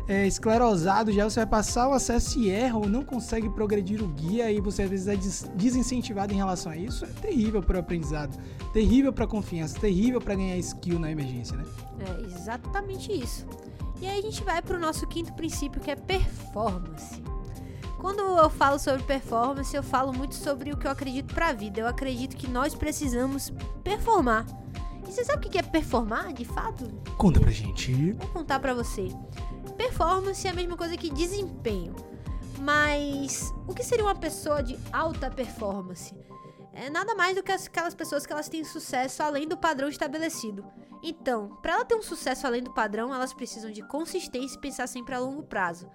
é, 0.06 0.26
esclerosado 0.26 1.10
já, 1.10 1.24
você 1.24 1.40
vai 1.40 1.46
passar 1.46 1.88
o 1.88 1.92
acesso 1.92 2.38
e 2.38 2.50
erra 2.50 2.76
ou 2.76 2.88
não 2.88 3.02
consegue 3.02 3.48
progredir 3.48 4.02
o 4.02 4.08
guia 4.08 4.50
e 4.50 4.60
você 4.60 4.82
às 4.82 4.90
vezes 4.90 5.08
é 5.08 5.16
des 5.16 5.50
desincentivado 5.54 6.32
em 6.32 6.36
relação 6.36 6.70
a 6.70 6.76
isso, 6.76 7.04
é 7.04 7.08
terrível 7.08 7.62
para 7.62 7.76
o 7.76 7.80
aprendizado, 7.80 8.38
terrível 8.72 9.12
para 9.12 9.24
a 9.24 9.28
confiança, 9.28 9.78
terrível 9.78 10.20
para 10.20 10.34
ganhar 10.34 10.56
skill 10.58 10.98
na 10.98 11.10
emergência, 11.10 11.56
né? 11.56 11.64
É 12.00 12.20
exatamente 12.22 13.12
isso. 13.12 13.46
E 14.00 14.06
aí 14.06 14.18
a 14.18 14.22
gente 14.22 14.42
vai 14.42 14.60
para 14.60 14.76
o 14.76 14.80
nosso 14.80 15.06
quinto 15.06 15.32
princípio 15.32 15.80
que 15.80 15.90
é 15.90 15.96
performance. 15.96 17.22
Quando 17.98 18.20
eu 18.20 18.50
falo 18.50 18.78
sobre 18.78 19.02
performance, 19.02 19.74
eu 19.74 19.82
falo 19.82 20.12
muito 20.12 20.34
sobre 20.34 20.70
o 20.70 20.76
que 20.76 20.86
eu 20.86 20.90
acredito 20.90 21.32
para 21.32 21.48
a 21.48 21.52
vida. 21.54 21.80
Eu 21.80 21.86
acredito 21.86 22.36
que 22.36 22.46
nós 22.46 22.74
precisamos 22.74 23.50
performar. 23.82 24.44
E 25.08 25.10
você 25.10 25.24
sabe 25.24 25.46
o 25.46 25.50
que 25.50 25.56
é 25.56 25.62
performar, 25.62 26.34
de 26.34 26.44
fato? 26.44 26.86
Conta 27.16 27.40
pra 27.40 27.50
gente. 27.50 28.12
Vou 28.12 28.28
contar 28.28 28.60
pra 28.60 28.74
você. 28.74 29.08
Performance 29.76 30.46
é 30.46 30.50
a 30.50 30.54
mesma 30.54 30.76
coisa 30.76 30.96
que 30.96 31.10
desempenho. 31.10 31.94
Mas 32.60 33.52
o 33.66 33.74
que 33.74 33.82
seria 33.82 34.04
uma 34.04 34.14
pessoa 34.14 34.62
de 34.62 34.78
alta 34.92 35.30
performance? 35.30 36.14
É 36.72 36.88
nada 36.88 37.14
mais 37.14 37.36
do 37.36 37.42
que 37.42 37.52
aquelas 37.52 37.94
pessoas 37.94 38.24
que 38.24 38.32
elas 38.32 38.48
têm 38.48 38.64
sucesso 38.64 39.22
além 39.22 39.46
do 39.46 39.56
padrão 39.56 39.88
estabelecido. 39.88 40.64
Então, 41.02 41.56
para 41.60 41.74
ela 41.74 41.84
ter 41.84 41.94
um 41.94 42.02
sucesso 42.02 42.46
além 42.46 42.62
do 42.62 42.72
padrão, 42.72 43.14
elas 43.14 43.34
precisam 43.34 43.70
de 43.70 43.82
consistência 43.82 44.56
e 44.56 44.60
pensar 44.60 44.86
sempre 44.86 45.14
a 45.14 45.18
longo 45.18 45.42
prazo. 45.42 45.88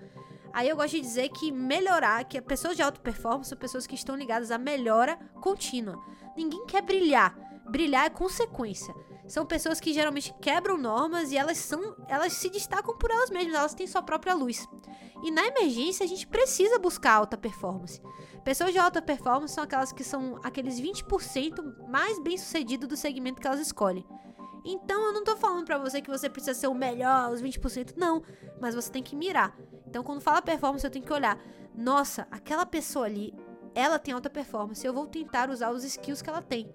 Aí 0.53 0.69
eu 0.69 0.75
gosto 0.75 0.91
de 0.91 1.01
dizer 1.01 1.29
que 1.29 1.51
melhorar, 1.51 2.23
que 2.25 2.41
pessoas 2.41 2.75
de 2.75 2.81
alta 2.81 2.99
performance 2.99 3.49
são 3.49 3.57
pessoas 3.57 3.87
que 3.87 3.95
estão 3.95 4.15
ligadas 4.15 4.51
à 4.51 4.57
melhora 4.57 5.17
contínua. 5.41 5.99
Ninguém 6.35 6.65
quer 6.65 6.81
brilhar. 6.81 7.35
Brilhar 7.69 8.05
é 8.05 8.09
consequência 8.09 8.93
são 9.29 9.45
pessoas 9.45 9.79
que 9.79 9.93
geralmente 9.93 10.33
quebram 10.41 10.75
normas 10.75 11.31
e 11.31 11.37
elas 11.37 11.59
são, 11.59 11.95
elas 12.07 12.33
se 12.33 12.49
destacam 12.49 12.97
por 12.97 13.11
elas 13.11 13.29
mesmas, 13.29 13.53
elas 13.53 13.73
têm 13.75 13.85
sua 13.85 14.01
própria 14.01 14.33
luz. 14.33 14.67
E 15.21 15.29
na 15.29 15.45
emergência 15.45 16.03
a 16.03 16.07
gente 16.07 16.25
precisa 16.25 16.79
buscar 16.79 17.13
alta 17.13 17.37
performance. 17.37 18.01
Pessoas 18.43 18.73
de 18.73 18.79
alta 18.79 19.03
performance 19.03 19.53
são 19.53 19.63
aquelas 19.63 19.91
que 19.91 20.03
são 20.03 20.39
aqueles 20.43 20.81
20% 20.81 21.87
mais 21.87 22.17
bem-sucedidos 22.23 22.89
do 22.89 22.97
segmento 22.97 23.39
que 23.39 23.45
elas 23.45 23.59
escolhem. 23.59 24.03
Então 24.65 25.05
eu 25.05 25.13
não 25.13 25.23
tô 25.23 25.37
falando 25.37 25.63
para 25.63 25.77
você 25.77 26.01
que 26.01 26.09
você 26.09 26.27
precisa 26.27 26.59
ser 26.59 26.67
o 26.67 26.73
melhor, 26.73 27.31
os 27.31 27.39
20%, 27.39 27.93
não, 27.95 28.23
mas 28.59 28.73
você 28.73 28.91
tem 28.91 29.03
que 29.03 29.15
mirar. 29.15 29.55
Então 29.85 30.03
quando 30.03 30.21
fala 30.21 30.41
performance, 30.41 30.83
eu 30.83 30.91
tenho 30.91 31.05
que 31.05 31.13
olhar, 31.13 31.39
nossa, 31.75 32.27
aquela 32.31 32.65
pessoa 32.65 33.05
ali, 33.05 33.31
ela 33.75 33.99
tem 33.99 34.11
alta 34.11 34.29
performance, 34.29 34.83
eu 34.83 34.91
vou 34.91 35.05
tentar 35.05 35.51
usar 35.51 35.69
os 35.69 35.83
skills 35.83 36.23
que 36.23 36.29
ela 36.31 36.41
tem 36.41 36.73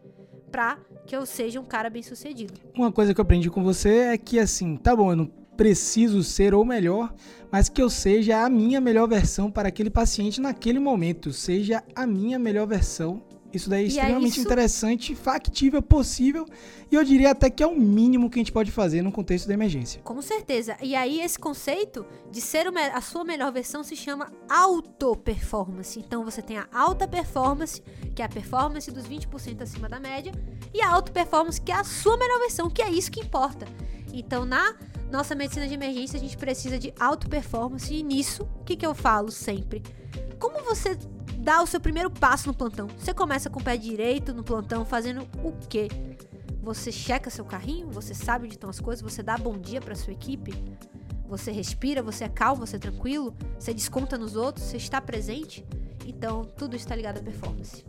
pra 0.54 0.78
que 1.04 1.16
eu 1.16 1.26
seja 1.26 1.58
um 1.58 1.64
cara 1.64 1.90
bem 1.90 2.00
sucedido. 2.00 2.54
Uma 2.76 2.92
coisa 2.92 3.12
que 3.12 3.20
eu 3.20 3.24
aprendi 3.24 3.50
com 3.50 3.64
você 3.64 3.88
é 4.12 4.16
que 4.16 4.38
assim, 4.38 4.76
tá 4.76 4.94
bom, 4.94 5.10
eu 5.10 5.16
não 5.16 5.26
preciso 5.56 6.22
ser 6.22 6.54
o 6.54 6.64
melhor, 6.64 7.12
mas 7.50 7.68
que 7.68 7.82
eu 7.82 7.90
seja 7.90 8.44
a 8.44 8.48
minha 8.48 8.80
melhor 8.80 9.08
versão 9.08 9.50
para 9.50 9.66
aquele 9.66 9.90
paciente 9.90 10.40
naquele 10.40 10.78
momento, 10.78 11.32
seja 11.32 11.82
a 11.92 12.06
minha 12.06 12.38
melhor 12.38 12.68
versão 12.68 13.20
isso 13.56 13.70
daí 13.70 13.82
é, 13.82 13.84
é 13.84 13.88
extremamente 13.88 14.24
é 14.24 14.28
isso... 14.28 14.40
interessante, 14.40 15.14
factível, 15.14 15.82
possível 15.82 16.46
e 16.90 16.96
eu 16.96 17.02
diria 17.02 17.32
até 17.32 17.50
que 17.50 17.62
é 17.62 17.66
o 17.66 17.76
mínimo 17.76 18.30
que 18.30 18.38
a 18.38 18.40
gente 18.40 18.52
pode 18.52 18.70
fazer 18.70 19.02
no 19.02 19.10
contexto 19.10 19.48
da 19.48 19.54
emergência. 19.54 20.00
Com 20.02 20.20
certeza. 20.22 20.76
E 20.80 20.94
aí 20.94 21.20
esse 21.20 21.38
conceito 21.38 22.06
de 22.30 22.40
ser 22.40 22.66
a 22.68 23.00
sua 23.00 23.24
melhor 23.24 23.52
versão 23.52 23.82
se 23.82 23.96
chama 23.96 24.32
auto-performance. 24.48 25.98
Então 25.98 26.24
você 26.24 26.40
tem 26.40 26.58
a 26.58 26.68
alta 26.72 27.08
performance, 27.08 27.82
que 28.14 28.22
é 28.22 28.24
a 28.24 28.28
performance 28.28 28.90
dos 28.90 29.08
20% 29.08 29.62
acima 29.62 29.88
da 29.88 29.98
média, 29.98 30.32
e 30.72 30.80
a 30.80 30.90
auto-performance, 30.90 31.60
que 31.60 31.72
é 31.72 31.76
a 31.76 31.84
sua 31.84 32.16
melhor 32.16 32.38
versão, 32.38 32.70
que 32.70 32.82
é 32.82 32.90
isso 32.90 33.10
que 33.10 33.20
importa. 33.20 33.66
Então 34.12 34.44
na 34.44 34.76
nossa 35.10 35.34
medicina 35.34 35.66
de 35.66 35.74
emergência 35.74 36.16
a 36.16 36.20
gente 36.20 36.36
precisa 36.36 36.78
de 36.78 36.92
auto-performance 36.98 37.92
e 37.92 38.02
nisso, 38.02 38.48
o 38.60 38.64
que, 38.64 38.76
que 38.76 38.86
eu 38.86 38.94
falo 38.94 39.30
sempre? 39.30 39.82
Como 40.38 40.62
você 40.64 40.96
dá 41.44 41.62
o 41.62 41.66
seu 41.66 41.78
primeiro 41.78 42.10
passo 42.10 42.48
no 42.48 42.54
plantão. 42.54 42.88
Você 42.98 43.12
começa 43.12 43.50
com 43.50 43.60
o 43.60 43.62
pé 43.62 43.76
direito 43.76 44.32
no 44.32 44.42
plantão, 44.42 44.84
fazendo 44.84 45.28
o 45.44 45.52
quê? 45.68 45.88
Você 46.62 46.90
checa 46.90 47.28
seu 47.28 47.44
carrinho, 47.44 47.90
você 47.90 48.14
sabe 48.14 48.46
onde 48.46 48.54
estão 48.54 48.70
as 48.70 48.80
coisas, 48.80 49.02
você 49.02 49.22
dá 49.22 49.36
bom 49.36 49.58
dia 49.58 49.78
para 49.78 49.94
sua 49.94 50.14
equipe, 50.14 50.54
você 51.28 51.52
respira, 51.52 52.02
você 52.02 52.24
é 52.24 52.28
calmo, 52.30 52.66
você 52.66 52.76
é 52.76 52.78
tranquilo, 52.78 53.36
você 53.58 53.74
desconta 53.74 54.16
nos 54.16 54.34
outros, 54.34 54.64
você 54.64 54.78
está 54.78 55.02
presente. 55.02 55.64
Então, 56.06 56.44
tudo 56.56 56.74
está 56.74 56.96
ligado 56.96 57.18
à 57.18 57.22
performance. 57.22 57.84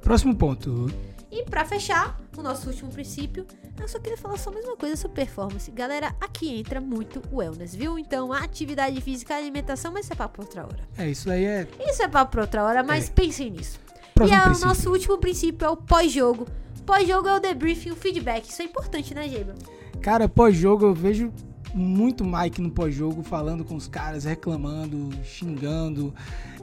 Próximo 0.00 0.34
ponto. 0.34 0.90
E 1.30 1.44
para 1.44 1.64
fechar, 1.64 2.18
o 2.36 2.42
nosso 2.42 2.68
último 2.68 2.90
princípio, 2.90 3.46
eu 3.78 3.86
só 3.86 3.98
queria 3.98 4.16
falar 4.16 4.38
só 4.38 4.50
mais 4.50 4.64
uma 4.64 4.76
coisa 4.76 4.96
sobre 4.96 5.16
performance. 5.16 5.70
Galera, 5.70 6.14
aqui 6.20 6.58
entra 6.58 6.80
muito 6.80 7.22
wellness, 7.30 7.74
viu? 7.74 7.98
Então, 7.98 8.32
atividade 8.32 8.98
física, 9.00 9.36
alimentação, 9.36 9.92
mas 9.92 10.04
isso 10.06 10.14
é 10.14 10.16
papo 10.16 10.36
pra 10.36 10.44
outra 10.44 10.62
hora. 10.64 10.88
É, 10.96 11.10
isso 11.10 11.30
aí 11.30 11.44
é. 11.44 11.68
Isso 11.80 12.02
é 12.02 12.08
papo 12.08 12.32
pra 12.32 12.42
outra 12.42 12.64
hora, 12.64 12.82
mas 12.82 13.08
é. 13.08 13.12
pensem 13.12 13.50
nisso. 13.50 13.78
Próximo 14.14 14.38
e 14.38 14.40
é, 14.40 14.46
o 14.46 14.58
nosso 14.58 14.90
último 14.90 15.18
princípio 15.18 15.66
é 15.66 15.70
o 15.70 15.76
pós-jogo. 15.76 16.46
Pós-jogo 16.86 17.28
é 17.28 17.36
o 17.36 17.40
debriefing, 17.40 17.90
o 17.90 17.96
feedback. 17.96 18.48
Isso 18.48 18.62
é 18.62 18.64
importante, 18.64 19.14
né, 19.14 19.28
Geba? 19.28 19.54
Cara, 20.00 20.28
pós-jogo 20.28 20.86
eu 20.86 20.94
vejo 20.94 21.30
muito 21.74 22.24
Mike 22.24 22.60
no 22.60 22.70
pós-jogo 22.70 23.22
falando 23.22 23.64
com 23.64 23.76
os 23.76 23.86
caras, 23.86 24.24
reclamando, 24.24 25.10
xingando. 25.22 26.14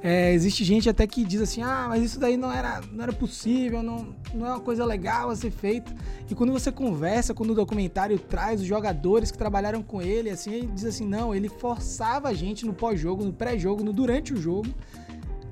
É, 0.01 0.33
existe 0.33 0.63
gente 0.63 0.89
até 0.89 1.05
que 1.07 1.23
diz 1.23 1.41
assim: 1.41 1.61
ah, 1.61 1.85
mas 1.89 2.03
isso 2.03 2.19
daí 2.19 2.37
não 2.37 2.51
era, 2.51 2.81
não 2.91 3.03
era 3.03 3.13
possível, 3.13 3.81
não, 3.81 4.15
não 4.33 4.45
é 4.45 4.49
uma 4.49 4.59
coisa 4.59 4.85
legal 4.85 5.29
a 5.29 5.35
ser 5.35 5.51
feita. 5.51 5.93
E 6.29 6.35
quando 6.35 6.51
você 6.51 6.71
conversa, 6.71 7.33
quando 7.33 7.51
o 7.51 7.55
documentário 7.55 8.17
traz 8.17 8.61
os 8.61 8.67
jogadores 8.67 9.31
que 9.31 9.37
trabalharam 9.37 9.81
com 9.81 10.01
ele, 10.01 10.29
assim, 10.29 10.53
ele 10.53 10.67
diz 10.67 10.85
assim: 10.85 11.05
não, 11.05 11.33
ele 11.33 11.49
forçava 11.49 12.29
a 12.29 12.33
gente 12.33 12.65
no 12.65 12.73
pós-jogo, 12.73 13.23
no 13.23 13.33
pré-jogo, 13.33 13.83
no 13.83 13.93
durante 13.93 14.33
o 14.33 14.37
jogo, 14.37 14.67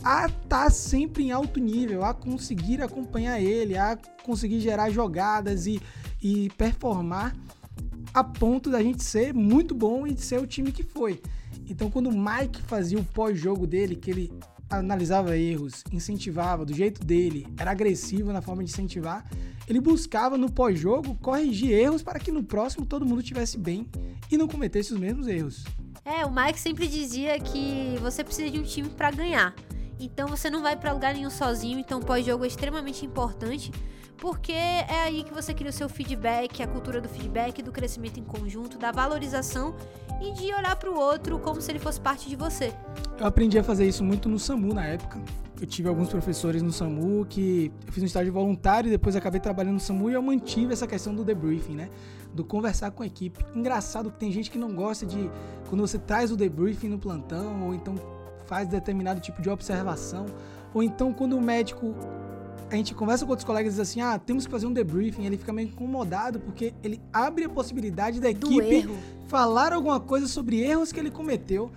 a 0.03 0.25
estar 0.25 0.47
tá 0.47 0.69
sempre 0.69 1.23
em 1.23 1.31
alto 1.31 1.59
nível, 1.59 2.03
a 2.03 2.13
conseguir 2.13 2.81
acompanhar 2.81 3.39
ele, 3.39 3.77
a 3.77 3.97
conseguir 4.23 4.59
gerar 4.59 4.89
jogadas 4.89 5.67
e, 5.67 5.81
e 6.21 6.49
performar 6.57 7.35
a 8.13 8.23
ponto 8.23 8.69
da 8.69 8.81
gente 8.81 9.03
ser 9.03 9.33
muito 9.33 9.73
bom 9.73 10.05
e 10.05 10.13
de 10.13 10.21
ser 10.21 10.39
o 10.39 10.47
time 10.47 10.71
que 10.71 10.83
foi. 10.83 11.21
Então, 11.67 11.89
quando 11.89 12.09
o 12.09 12.11
Mike 12.11 12.61
fazia 12.61 12.99
o 12.99 13.03
pós-jogo 13.03 13.65
dele, 13.65 13.95
que 13.95 14.11
ele 14.11 14.33
analisava 14.69 15.37
erros, 15.37 15.83
incentivava 15.91 16.65
do 16.65 16.73
jeito 16.73 17.03
dele, 17.03 17.47
era 17.57 17.71
agressivo 17.71 18.31
na 18.31 18.41
forma 18.41 18.63
de 18.63 18.71
incentivar, 18.71 19.25
ele 19.67 19.79
buscava 19.79 20.37
no 20.37 20.51
pós-jogo 20.51 21.15
corrigir 21.15 21.71
erros 21.71 22.03
para 22.03 22.19
que 22.19 22.31
no 22.31 22.43
próximo 22.43 22.85
todo 22.85 23.05
mundo 23.05 23.21
estivesse 23.21 23.57
bem 23.57 23.87
e 24.31 24.37
não 24.37 24.47
cometesse 24.47 24.93
os 24.93 24.99
mesmos 24.99 25.27
erros. 25.27 25.63
É, 26.03 26.25
o 26.25 26.31
Mike 26.33 26.59
sempre 26.59 26.87
dizia 26.87 27.39
que 27.39 27.97
você 28.01 28.23
precisa 28.23 28.49
de 28.51 28.59
um 28.59 28.63
time 28.63 28.89
para 28.89 29.09
ganhar. 29.11 29.55
Então 29.99 30.27
você 30.27 30.49
não 30.49 30.61
vai 30.61 30.75
para 30.75 30.91
lugar 30.91 31.13
nenhum 31.13 31.29
sozinho, 31.29 31.79
então 31.79 32.01
pós-jogo 32.01 32.43
é 32.43 32.47
extremamente 32.47 33.05
importante, 33.05 33.71
porque 34.23 34.53
é 34.53 35.03
aí 35.03 35.21
que 35.21 35.33
você 35.33 35.53
cria 35.53 35.69
o 35.69 35.73
seu 35.73 35.89
feedback, 35.89 36.63
a 36.63 36.67
cultura 36.67 37.01
do 37.01 37.09
feedback, 37.09 37.61
do 37.61 37.73
crescimento 37.73 38.21
em 38.21 38.23
conjunto, 38.23 38.77
da 38.77 38.89
valorização 38.89 39.75
e 40.21 40.31
de 40.31 40.45
olhar 40.53 40.77
para 40.77 40.89
o 40.89 40.97
outro 40.97 41.37
como 41.39 41.59
se 41.59 41.69
ele 41.69 41.77
fosse 41.77 41.99
parte 41.99 42.29
de 42.29 42.37
você. 42.37 42.73
Eu 43.19 43.27
aprendi 43.27 43.59
a 43.59 43.63
fazer 43.65 43.85
isso 43.85 44.01
muito 44.01 44.29
no 44.29 44.39
SAMU 44.39 44.73
na 44.73 44.85
época. 44.85 45.21
Eu 45.59 45.67
tive 45.67 45.89
alguns 45.89 46.07
professores 46.07 46.61
no 46.61 46.71
SAMU 46.71 47.25
que 47.25 47.69
eu 47.85 47.91
fiz 47.91 48.01
um 48.01 48.05
estágio 48.05 48.31
voluntário 48.31 48.87
e 48.87 48.91
depois 48.91 49.13
acabei 49.17 49.41
trabalhando 49.41 49.73
no 49.73 49.79
SAMU 49.81 50.09
e 50.09 50.13
eu 50.13 50.21
mantive 50.21 50.71
essa 50.71 50.87
questão 50.87 51.13
do 51.13 51.25
debriefing, 51.25 51.75
né? 51.75 51.89
Do 52.33 52.45
conversar 52.45 52.91
com 52.91 53.03
a 53.03 53.05
equipe. 53.05 53.45
Engraçado 53.53 54.09
que 54.09 54.17
tem 54.17 54.31
gente 54.31 54.49
que 54.49 54.57
não 54.57 54.73
gosta 54.73 55.05
de 55.05 55.29
quando 55.67 55.81
você 55.81 55.99
traz 55.99 56.31
o 56.31 56.37
debriefing 56.37 56.87
no 56.87 56.97
plantão 56.97 57.61
ou 57.61 57.75
então 57.75 57.93
faz 58.45 58.69
determinado 58.69 59.19
tipo 59.19 59.41
de 59.41 59.49
observação 59.49 60.27
ou 60.73 60.81
então 60.81 61.11
quando 61.11 61.37
o 61.37 61.41
médico 61.41 61.93
a 62.73 62.75
gente 62.75 62.95
conversa 62.95 63.23
com 63.23 63.31
outros 63.31 63.45
colegas 63.45 63.73
e 63.73 63.75
diz 63.77 63.87
assim: 63.87 64.01
ah, 64.01 64.17
temos 64.17 64.47
que 64.47 64.51
fazer 64.51 64.65
um 64.65 64.73
debriefing. 64.73 65.25
Ele 65.25 65.37
fica 65.37 65.53
meio 65.53 65.67
incomodado 65.69 66.39
porque 66.39 66.73
ele 66.81 66.99
abre 67.13 67.43
a 67.43 67.49
possibilidade 67.49 68.19
da 68.19 68.31
equipe 68.31 68.89
falar 69.27 69.73
alguma 69.73 69.99
coisa 69.99 70.27
sobre 70.27 70.59
erros 70.59 70.91
que 70.91 70.99
ele 70.99 71.11
cometeu. 71.11 71.71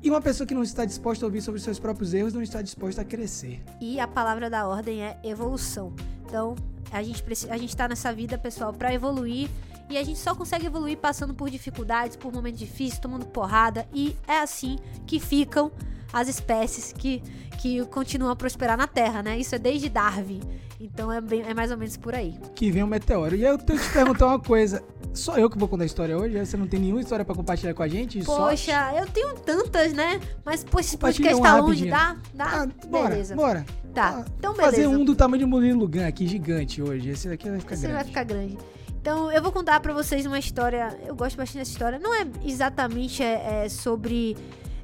E 0.00 0.08
uma 0.08 0.20
pessoa 0.20 0.46
que 0.46 0.54
não 0.54 0.62
está 0.62 0.84
disposta 0.84 1.24
a 1.24 1.26
ouvir 1.26 1.42
sobre 1.42 1.60
seus 1.60 1.80
próprios 1.80 2.14
erros 2.14 2.32
não 2.32 2.40
está 2.40 2.62
disposta 2.62 3.02
a 3.02 3.04
crescer. 3.04 3.60
E 3.80 3.98
a 3.98 4.06
palavra 4.06 4.48
da 4.48 4.68
ordem 4.68 5.02
é 5.02 5.18
evolução. 5.24 5.92
Então, 6.24 6.54
a 6.92 7.02
gente 7.02 7.20
precisa, 7.20 7.52
a 7.52 7.58
gente 7.58 7.70
está 7.70 7.88
nessa 7.88 8.12
vida, 8.12 8.38
pessoal, 8.38 8.72
para 8.72 8.94
evoluir. 8.94 9.50
E 9.90 9.98
a 9.98 10.04
gente 10.04 10.20
só 10.20 10.32
consegue 10.32 10.66
evoluir 10.66 10.98
passando 10.98 11.34
por 11.34 11.50
dificuldades, 11.50 12.16
por 12.16 12.32
momentos 12.32 12.60
difíceis, 12.60 13.00
tomando 13.00 13.26
porrada. 13.26 13.88
E 13.92 14.14
é 14.28 14.38
assim 14.38 14.78
que 15.08 15.18
ficam 15.18 15.72
as 16.12 16.28
espécies 16.28 16.92
que, 16.92 17.22
que 17.58 17.84
continuam 17.86 18.30
a 18.30 18.36
prosperar 18.36 18.76
na 18.76 18.86
Terra, 18.86 19.22
né? 19.22 19.38
Isso 19.38 19.54
é 19.54 19.58
desde 19.58 19.88
Darwin. 19.88 20.40
Então 20.80 21.10
é, 21.10 21.20
bem, 21.20 21.42
é 21.42 21.52
mais 21.52 21.70
ou 21.70 21.76
menos 21.76 21.96
por 21.96 22.14
aí. 22.14 22.34
Que 22.54 22.70
vem 22.70 22.82
um 22.82 22.86
meteoro. 22.86 23.34
E 23.34 23.44
eu 23.44 23.58
tenho 23.58 23.78
que 23.78 23.86
te 23.86 23.92
perguntar 23.92 24.26
uma 24.26 24.38
coisa. 24.38 24.82
Só 25.12 25.36
eu 25.36 25.50
que 25.50 25.58
vou 25.58 25.66
contar 25.66 25.82
a 25.82 25.86
história 25.86 26.16
hoje? 26.16 26.38
Você 26.38 26.56
não 26.56 26.68
tem 26.68 26.78
nenhuma 26.78 27.00
história 27.00 27.24
para 27.24 27.34
compartilhar 27.34 27.74
com 27.74 27.82
a 27.82 27.88
gente? 27.88 28.22
Poxa, 28.22 28.90
Só... 28.90 28.98
eu 28.98 29.06
tenho 29.08 29.34
tantas, 29.40 29.92
né? 29.92 30.20
Mas 30.44 30.62
poxa, 30.62 30.88
esse 30.88 30.96
podcast 30.96 31.42
tá 31.42 31.56
longe, 31.60 31.86
dá? 31.86 32.16
Dá? 32.32 32.44
Ah, 32.44 32.86
bora, 32.86 33.08
beleza. 33.10 33.34
Bora. 33.34 33.66
Tá, 33.92 34.24
ah, 34.24 34.30
então 34.38 34.52
beleza. 34.52 34.76
Fazer 34.76 34.86
um 34.86 35.04
do 35.04 35.16
tamanho 35.16 35.40
de 35.40 35.46
Murilo 35.46 35.80
Lugan 35.80 36.06
aqui, 36.06 36.26
gigante 36.26 36.80
hoje. 36.80 37.08
Esse 37.08 37.28
daqui 37.28 37.50
vai 37.50 37.58
ficar 37.58 37.74
esse 37.74 37.82
grande. 37.82 37.96
vai 37.96 38.04
ficar 38.04 38.24
grande. 38.24 38.58
Então, 39.00 39.32
eu 39.32 39.42
vou 39.42 39.50
contar 39.50 39.80
para 39.80 39.92
vocês 39.92 40.26
uma 40.26 40.38
história. 40.38 40.96
Eu 41.06 41.16
gosto 41.16 41.36
bastante 41.36 41.58
dessa 41.58 41.70
história. 41.70 41.98
Não 41.98 42.14
é 42.14 42.26
exatamente 42.44 43.22
é, 43.22 43.64
é 43.64 43.68
sobre 43.68 44.36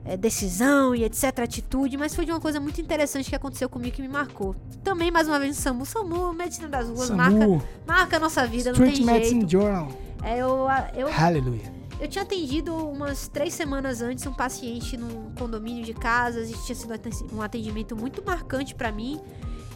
é, 0.04 0.16
decisão 0.16 0.94
e 0.94 1.04
etc, 1.04 1.40
atitude, 1.40 1.96
mas 1.96 2.14
foi 2.14 2.24
de 2.24 2.30
uma 2.30 2.40
coisa 2.40 2.60
muito 2.60 2.80
interessante 2.80 3.30
que 3.30 3.36
aconteceu 3.36 3.68
comigo 3.68 3.96
que 3.96 4.02
me 4.02 4.08
marcou. 4.08 4.54
Também, 4.82 5.10
mais 5.10 5.26
uma 5.26 5.38
vez, 5.38 5.56
no 5.56 5.62
SAMU. 5.62 5.86
SAMU, 5.86 6.32
Medicina 6.32 6.68
das 6.68 6.88
Ruas, 6.88 7.08
SAMU. 7.08 7.16
marca, 7.16 7.66
marca 7.86 8.16
a 8.16 8.20
nossa 8.20 8.46
vida, 8.46 8.70
Street 8.70 8.98
não 8.98 9.06
tem 9.06 9.06
Medicine 9.06 9.40
jeito. 9.40 9.50
Journal. 9.52 9.88
É, 10.22 10.38
eu, 10.38 10.66
eu, 10.94 11.08
Hallelujah. 11.10 11.72
Eu 12.00 12.08
tinha 12.08 12.22
atendido 12.22 12.74
umas 12.74 13.28
três 13.28 13.54
semanas 13.54 14.02
antes 14.02 14.26
um 14.26 14.32
paciente 14.32 14.96
num 14.96 15.32
condomínio 15.38 15.84
de 15.84 15.94
casas 15.94 16.50
e 16.50 16.64
tinha 16.64 16.74
sido 16.74 16.92
um 17.32 17.40
atendimento 17.40 17.96
muito 17.96 18.22
marcante 18.24 18.74
para 18.74 18.90
mim. 18.90 19.20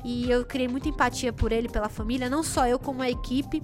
E 0.05 0.31
eu 0.31 0.45
criei 0.45 0.69
muita 0.69 0.89
empatia 0.89 1.33
por 1.33 1.53
ele, 1.53 1.69
pela 1.69 1.89
família, 1.89 2.29
não 2.29 2.43
só 2.43 2.67
eu, 2.67 2.79
como 2.79 3.03
a 3.03 3.11
equipe. 3.11 3.63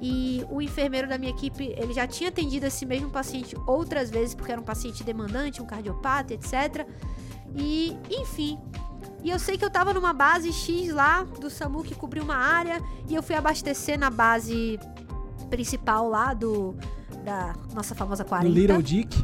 E 0.00 0.44
o 0.48 0.62
enfermeiro 0.62 1.06
da 1.06 1.18
minha 1.18 1.30
equipe, 1.30 1.74
ele 1.76 1.92
já 1.92 2.06
tinha 2.06 2.30
atendido 2.30 2.66
esse 2.66 2.86
mesmo 2.86 3.10
paciente 3.10 3.54
outras 3.66 4.10
vezes, 4.10 4.34
porque 4.34 4.50
era 4.50 4.60
um 4.60 4.64
paciente 4.64 5.04
demandante, 5.04 5.60
um 5.60 5.66
cardiopata, 5.66 6.32
etc. 6.32 6.86
E, 7.54 7.96
enfim. 8.10 8.58
E 9.22 9.30
eu 9.30 9.38
sei 9.38 9.58
que 9.58 9.64
eu 9.64 9.70
tava 9.70 9.92
numa 9.92 10.14
base 10.14 10.52
X 10.52 10.90
lá 10.92 11.22
do 11.22 11.50
SAMU 11.50 11.82
que 11.82 11.94
cobriu 11.94 12.22
uma 12.22 12.36
área 12.36 12.80
e 13.08 13.14
eu 13.14 13.22
fui 13.22 13.34
abastecer 13.36 13.98
na 13.98 14.08
base 14.08 14.78
principal 15.50 16.08
lá 16.08 16.32
do 16.32 16.74
da 17.24 17.54
nossa 17.74 17.94
famosa 17.94 18.24
40. 18.24 18.48
Little 18.48 18.82
Dick. 18.82 19.16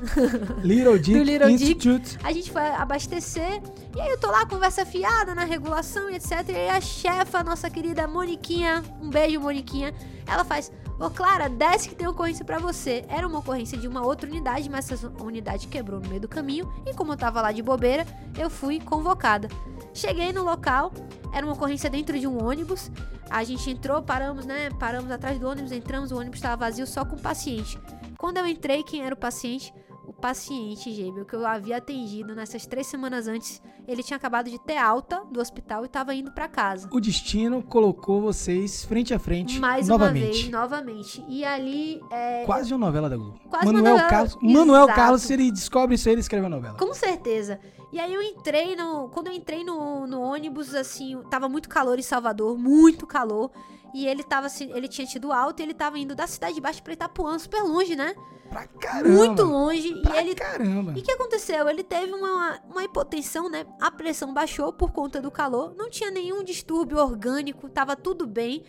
Little 0.62 0.98
Dick 1.00 1.18
Little 1.18 1.50
Institute. 1.50 2.10
Dick. 2.10 2.26
A 2.26 2.32
gente 2.32 2.50
foi 2.50 2.62
abastecer 2.62 3.62
e 3.94 4.00
aí 4.00 4.08
eu 4.10 4.18
tô 4.18 4.30
lá, 4.30 4.44
conversa 4.46 4.84
fiada 4.84 5.34
na 5.34 5.44
regulação 5.44 6.10
e 6.10 6.16
etc. 6.16 6.48
E 6.48 6.52
aí 6.52 6.68
a 6.70 6.80
chefa, 6.80 7.42
nossa 7.42 7.70
querida 7.70 8.06
Moniquinha, 8.06 8.82
um 9.00 9.10
beijo 9.10 9.40
Moniquinha, 9.40 9.94
ela 10.26 10.44
faz: 10.44 10.70
Ô 10.98 11.10
Clara, 11.10 11.48
desce 11.48 11.90
que 11.90 11.94
tem 11.94 12.06
ocorrência 12.06 12.42
para 12.42 12.58
você. 12.58 13.04
Era 13.08 13.26
uma 13.26 13.40
ocorrência 13.40 13.76
de 13.76 13.86
uma 13.86 14.04
outra 14.04 14.28
unidade, 14.28 14.70
mas 14.70 14.90
essa 14.90 15.08
unidade 15.20 15.68
quebrou 15.68 16.00
no 16.00 16.08
meio 16.08 16.22
do 16.22 16.28
caminho. 16.28 16.72
E 16.86 16.94
como 16.94 17.12
eu 17.12 17.16
tava 17.18 17.42
lá 17.42 17.52
de 17.52 17.62
bobeira, 17.62 18.06
eu 18.38 18.48
fui 18.48 18.80
convocada. 18.80 19.48
Cheguei 19.92 20.32
no 20.32 20.42
local, 20.42 20.92
era 21.34 21.44
uma 21.44 21.54
ocorrência 21.54 21.90
dentro 21.90 22.18
de 22.18 22.26
um 22.26 22.42
ônibus. 22.42 22.90
A 23.28 23.44
gente 23.44 23.68
entrou, 23.70 24.02
paramos, 24.02 24.46
né? 24.46 24.70
Paramos 24.78 25.10
atrás 25.10 25.38
do 25.38 25.46
ônibus, 25.46 25.70
entramos, 25.70 26.12
o 26.12 26.16
ônibus 26.16 26.38
estava 26.38 26.56
vazio 26.56 26.86
só 26.86 27.04
com 27.04 27.16
o 27.16 27.20
paciente. 27.20 27.78
Quando 28.16 28.38
eu 28.38 28.46
entrei, 28.46 28.82
quem 28.82 29.04
era 29.04 29.14
o 29.14 29.18
paciente? 29.18 29.74
O 30.06 30.12
paciente, 30.12 30.92
Gêmeo, 30.92 31.24
que 31.24 31.34
eu 31.34 31.46
havia 31.46 31.76
atendido 31.78 32.34
nessas 32.34 32.66
três 32.66 32.86
semanas 32.86 33.26
antes, 33.26 33.60
ele 33.86 34.02
tinha 34.02 34.16
acabado 34.16 34.50
de 34.50 34.58
ter 34.58 34.76
alta 34.76 35.22
do 35.30 35.40
hospital 35.40 35.82
e 35.82 35.86
estava 35.86 36.14
indo 36.14 36.30
para 36.32 36.48
casa. 36.48 36.88
O 36.92 37.00
destino 37.00 37.62
colocou 37.62 38.20
vocês 38.20 38.84
frente 38.84 39.12
a 39.12 39.18
frente 39.18 39.58
Mais 39.58 39.88
novamente. 39.88 40.24
uma 40.24 40.32
vez, 40.32 40.48
novamente. 40.48 41.24
E 41.28 41.44
ali. 41.44 42.00
É... 42.10 42.44
Quase 42.44 42.72
uma 42.72 42.86
novela 42.86 43.08
da 43.08 43.16
Globo. 43.16 43.38
Quase 43.48 43.66
Manuel 43.66 43.82
uma 43.82 43.90
novela. 43.90 44.08
Carlos. 44.08 44.36
Manuel 44.42 44.86
Carlos, 44.88 45.22
se 45.22 45.32
ele 45.32 45.50
descobre 45.50 45.94
isso 45.94 46.08
aí, 46.08 46.14
ele 46.14 46.20
escreve 46.20 46.46
a 46.46 46.50
novela. 46.50 46.78
Com 46.78 46.94
certeza. 46.94 47.60
E 47.92 48.00
aí 48.00 48.12
eu 48.12 48.22
entrei 48.22 48.74
no. 48.76 49.08
Quando 49.08 49.28
eu 49.28 49.32
entrei 49.32 49.64
no, 49.64 50.06
no 50.06 50.20
ônibus, 50.20 50.74
assim, 50.74 51.20
tava 51.30 51.48
muito 51.48 51.68
calor 51.68 51.98
em 51.98 52.02
Salvador, 52.02 52.58
muito 52.58 53.06
calor. 53.06 53.50
E 53.94 54.06
ele 54.06 54.22
tava 54.22 54.48
ele 54.60 54.88
tinha 54.88 55.06
tido 55.06 55.32
alta 55.32 55.62
e 55.62 55.64
ele 55.64 55.74
tava 55.74 55.98
indo 55.98 56.14
da 56.14 56.26
cidade 56.26 56.54
de 56.54 56.60
baixo 56.60 56.82
pra 56.82 56.92
Itapuã, 56.92 57.38
super 57.38 57.62
longe, 57.62 57.96
né? 57.96 58.14
Pra 58.48 58.66
caramba. 58.66 59.08
Muito 59.08 59.42
longe. 59.42 60.00
Pra 60.02 60.16
e 60.16 60.18
ele. 60.18 60.34
caramba. 60.34 60.92
E 60.96 61.00
o 61.00 61.02
que 61.02 61.12
aconteceu? 61.12 61.68
Ele 61.68 61.82
teve 61.82 62.12
uma, 62.12 62.60
uma 62.68 62.84
hipotensão, 62.84 63.48
né? 63.48 63.66
A 63.80 63.90
pressão 63.90 64.32
baixou 64.32 64.72
por 64.72 64.92
conta 64.92 65.20
do 65.20 65.30
calor. 65.30 65.74
Não 65.76 65.90
tinha 65.90 66.10
nenhum 66.10 66.42
distúrbio 66.42 66.98
orgânico, 66.98 67.68
tava 67.68 67.96
tudo 67.96 68.26
bem. 68.26 68.64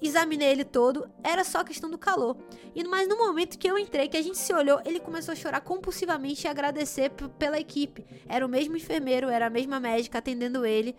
Examinei 0.00 0.50
ele 0.50 0.64
todo, 0.64 1.10
era 1.24 1.42
só 1.42 1.64
questão 1.64 1.90
do 1.90 1.98
calor. 1.98 2.36
E 2.72 2.84
mas 2.84 3.08
no 3.08 3.18
momento 3.18 3.58
que 3.58 3.68
eu 3.68 3.76
entrei, 3.76 4.08
que 4.08 4.16
a 4.16 4.22
gente 4.22 4.38
se 4.38 4.52
olhou, 4.54 4.80
ele 4.84 5.00
começou 5.00 5.32
a 5.32 5.36
chorar 5.36 5.60
compulsivamente 5.60 6.46
e 6.46 6.48
agradecer 6.48 7.10
pela 7.36 7.58
equipe. 7.58 8.06
Era 8.28 8.46
o 8.46 8.48
mesmo 8.48 8.76
enfermeiro, 8.76 9.28
era 9.28 9.46
a 9.46 9.50
mesma 9.50 9.80
médica 9.80 10.18
atendendo 10.18 10.64
ele 10.64 10.94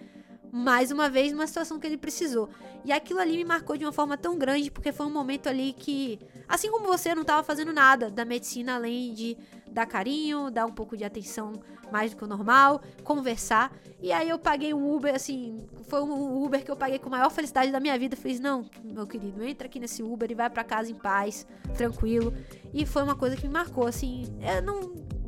mais 0.51 0.91
uma 0.91 1.09
vez 1.09 1.31
numa 1.31 1.47
situação 1.47 1.79
que 1.79 1.87
ele 1.87 1.97
precisou. 1.97 2.49
E 2.83 2.91
aquilo 2.91 3.19
ali 3.19 3.37
me 3.37 3.45
marcou 3.45 3.77
de 3.77 3.85
uma 3.85 3.91
forma 3.91 4.17
tão 4.17 4.37
grande, 4.37 4.71
porque 4.71 4.91
foi 4.91 5.05
um 5.05 5.11
momento 5.11 5.47
ali 5.47 5.73
que, 5.73 6.19
assim 6.47 6.71
como 6.71 6.87
você, 6.87 7.11
eu 7.11 7.15
não 7.15 7.23
estava 7.23 7.43
fazendo 7.43 7.73
nada 7.73 8.09
da 8.09 8.25
medicina 8.25 8.75
além 8.75 9.13
de 9.13 9.37
dar 9.71 9.85
carinho, 9.85 10.49
dar 10.49 10.65
um 10.65 10.71
pouco 10.71 10.97
de 10.97 11.03
atenção 11.03 11.53
mais 11.91 12.11
do 12.11 12.17
que 12.17 12.23
o 12.23 12.27
normal, 12.27 12.81
conversar. 13.03 13.71
E 14.01 14.11
aí 14.11 14.29
eu 14.29 14.39
paguei 14.39 14.73
um 14.73 14.95
Uber, 14.95 15.13
assim, 15.13 15.67
foi 15.87 16.01
um 16.01 16.43
Uber 16.43 16.63
que 16.63 16.71
eu 16.71 16.75
paguei 16.75 16.99
com 16.99 17.07
a 17.07 17.11
maior 17.11 17.29
felicidade 17.29 17.71
da 17.71 17.79
minha 17.79 17.97
vida. 17.97 18.15
Fiz, 18.15 18.39
não, 18.39 18.65
meu 18.83 19.07
querido, 19.07 19.43
entra 19.43 19.67
aqui 19.67 19.79
nesse 19.79 20.01
Uber 20.03 20.29
e 20.31 20.35
vai 20.35 20.49
para 20.49 20.63
casa 20.63 20.91
em 20.91 20.95
paz, 20.95 21.45
tranquilo. 21.75 22.33
E 22.73 22.85
foi 22.85 23.03
uma 23.03 23.15
coisa 23.15 23.35
que 23.35 23.47
me 23.47 23.53
marcou, 23.53 23.87
assim, 23.87 24.23
eu 24.41 24.61
não 24.61 25.18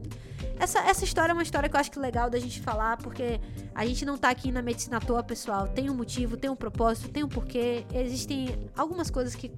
essa, 0.61 0.79
essa 0.81 1.03
história 1.03 1.31
é 1.31 1.33
uma 1.33 1.41
história 1.41 1.67
que 1.67 1.75
eu 1.75 1.79
acho 1.79 1.89
que 1.89 1.97
é 1.97 2.01
legal 2.01 2.29
da 2.29 2.37
gente 2.37 2.61
falar, 2.61 2.97
porque 2.97 3.41
a 3.73 3.83
gente 3.83 4.05
não 4.05 4.15
tá 4.15 4.29
aqui 4.29 4.51
na 4.51 4.61
medicina 4.61 4.97
à 4.97 4.99
toa, 4.99 5.23
pessoal. 5.23 5.67
Tem 5.67 5.89
um 5.89 5.95
motivo, 5.95 6.37
tem 6.37 6.51
um 6.51 6.55
propósito, 6.55 7.09
tem 7.09 7.23
um 7.23 7.27
porquê. 7.27 7.83
Existem 7.91 8.69
algumas 8.77 9.09
coisas 9.09 9.33
que, 9.33 9.49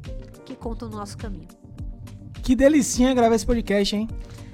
que 0.46 0.56
contam 0.56 0.88
no 0.88 0.96
nosso 0.96 1.18
caminho. 1.18 1.48
Que 2.42 2.56
delicinha 2.56 3.13
gravar 3.13 3.36
esse 3.36 3.46
podcast, 3.46 3.94
hein? 3.94 4.08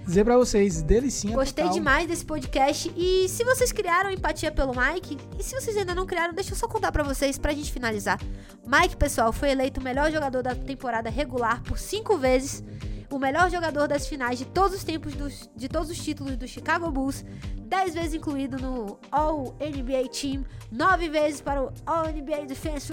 Dizer 0.08 0.24
pra 0.24 0.38
vocês, 0.38 0.82
delicinha 0.82 1.36
Gostei 1.36 1.66
total. 1.66 1.78
demais 1.78 2.08
desse 2.08 2.26
podcast. 2.26 2.92
E 2.98 3.30
se 3.30 3.44
vocês 3.44 3.72
criaram 3.72 4.10
empatia 4.10 4.52
pelo 4.52 4.74
Mike, 4.76 5.20
e 5.38 5.44
se 5.44 5.54
vocês 5.54 5.78
ainda 5.78 5.94
não 5.94 6.08
criaram, 6.08 6.34
deixa 6.34 6.54
eu 6.54 6.58
só 6.58 6.68
contar 6.68 6.92
pra 6.92 7.04
vocês 7.04 7.38
pra 7.38 7.54
gente 7.54 7.72
finalizar. 7.72 8.20
Mike, 8.66 8.98
pessoal, 8.98 9.32
foi 9.32 9.52
eleito 9.52 9.80
o 9.80 9.84
melhor 9.84 10.12
jogador 10.12 10.42
da 10.42 10.56
temporada 10.56 11.12
regular 11.12 11.62
por 11.62 11.78
cinco 11.78 12.18
vezes 12.18 12.64
o 13.12 13.18
melhor 13.20 13.50
jogador 13.50 13.88
das 13.88 14.08
finais 14.08 14.38
de 14.38 14.46
todos 14.46 14.78
os 14.78 14.84
tempos 14.84 15.14
dos, 15.16 15.50
de 15.56 15.68
todos 15.68 15.90
os 15.90 15.98
títulos 15.98 16.38
do 16.38 16.48
Chicago 16.48 16.92
Bulls, 16.92 17.26
10 17.58 17.94
vezes 17.94 18.14
incluído 18.14 18.58
no 18.58 19.00
All 19.12 19.56
NBA 19.60 20.10
Team, 20.10 20.44
9 20.72 21.10
vezes 21.10 21.42
para 21.42 21.64
o 21.64 21.72
All 21.86 22.06
NBA 22.06 22.46
Defense, 22.46 22.92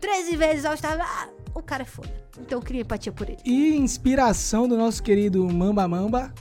13 0.00 0.36
vezes 0.36 0.64
All 0.64 0.76
Star. 0.76 1.30
O 1.54 1.62
cara 1.62 1.82
é 1.82 1.86
foda. 1.86 2.10
Então 2.40 2.58
eu 2.58 2.62
queria 2.62 2.82
empatia 2.82 3.12
por 3.12 3.28
ele. 3.28 3.38
E 3.44 3.76
inspiração 3.76 4.66
do 4.66 4.76
nosso 4.76 5.02
querido 5.02 5.44
Mamba 5.52 5.86
Mamba. 5.86 6.32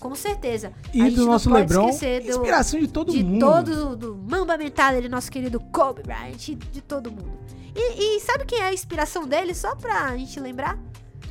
Com 0.00 0.14
certeza. 0.14 0.72
E 0.92 1.10
do 1.10 1.26
nosso 1.26 1.52
Lebron. 1.52 1.86
do, 1.86 2.28
Inspiração 2.28 2.78
de 2.78 2.86
todo 2.86 3.12
de 3.12 3.24
mundo. 3.24 3.40
todos, 3.40 3.96
do 3.96 4.14
Mamba 4.16 4.56
Mentality, 4.56 5.08
nosso 5.08 5.30
querido 5.30 5.58
Kobe 5.58 6.02
Bryant, 6.02 6.36
de 6.72 6.80
todo 6.82 7.10
mundo. 7.10 7.32
E, 7.74 8.16
e 8.16 8.20
sabe 8.20 8.44
quem 8.44 8.60
é 8.60 8.66
a 8.66 8.72
inspiração 8.72 9.26
dele? 9.26 9.54
Só 9.54 9.74
pra 9.74 10.16
gente 10.16 10.38
lembrar? 10.38 10.78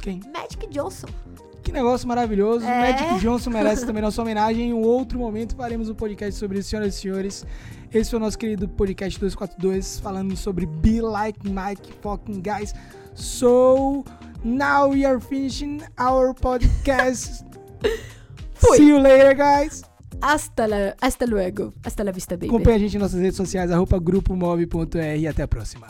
Quem? 0.06 0.22
Magic 0.32 0.68
Johnson. 0.68 1.08
Que 1.64 1.72
negócio 1.72 2.08
maravilhoso. 2.08 2.64
É. 2.64 2.92
Magic 2.92 3.20
Johnson 3.22 3.50
merece 3.50 3.88
também 3.88 4.04
nossa 4.04 4.22
homenagem. 4.22 4.70
Em 4.70 4.74
um 4.74 4.84
outro 4.84 5.18
momento 5.18 5.56
faremos 5.56 5.90
um 5.90 5.96
podcast 5.96 6.38
sobre 6.40 6.60
isso, 6.60 6.70
senhoras 6.70 6.96
e 6.96 7.02
senhores. 7.02 7.44
Esse 7.92 8.12
foi 8.12 8.18
o 8.18 8.20
nosso 8.20 8.38
querido 8.38 8.70
podcast 8.70 9.20
242, 9.20 10.00
falando 10.00 10.38
sobre 10.38 10.68
Be 10.68 11.02
Like 11.02 11.40
Mike 11.50 11.92
fucking 12.04 12.44
guys. 12.44 12.72
So, 13.16 14.06
now 14.44 14.92
we 14.92 15.04
are 15.06 15.20
finishing 15.20 15.82
our 16.00 16.36
podcast. 16.36 17.44
See 18.76 18.90
you 18.90 19.00
later, 19.00 19.34
guys. 19.34 19.82
Hasta, 20.22 20.68
la, 20.68 20.96
hasta 21.02 21.26
luego. 21.26 21.74
Hasta 21.84 22.04
la 22.04 22.12
vista, 22.12 22.36
baby. 22.36 22.50
Acompanhe 22.50 22.76
a 22.76 22.80
gente 22.80 22.96
em 22.96 23.00
nossas 23.00 23.20
redes 23.20 23.38
sociais, 23.38 23.72
arroba 23.72 23.98
grupomob.r 23.98 25.18
e 25.18 25.28
até 25.28 25.42
a 25.42 25.48
próxima. 25.48 25.88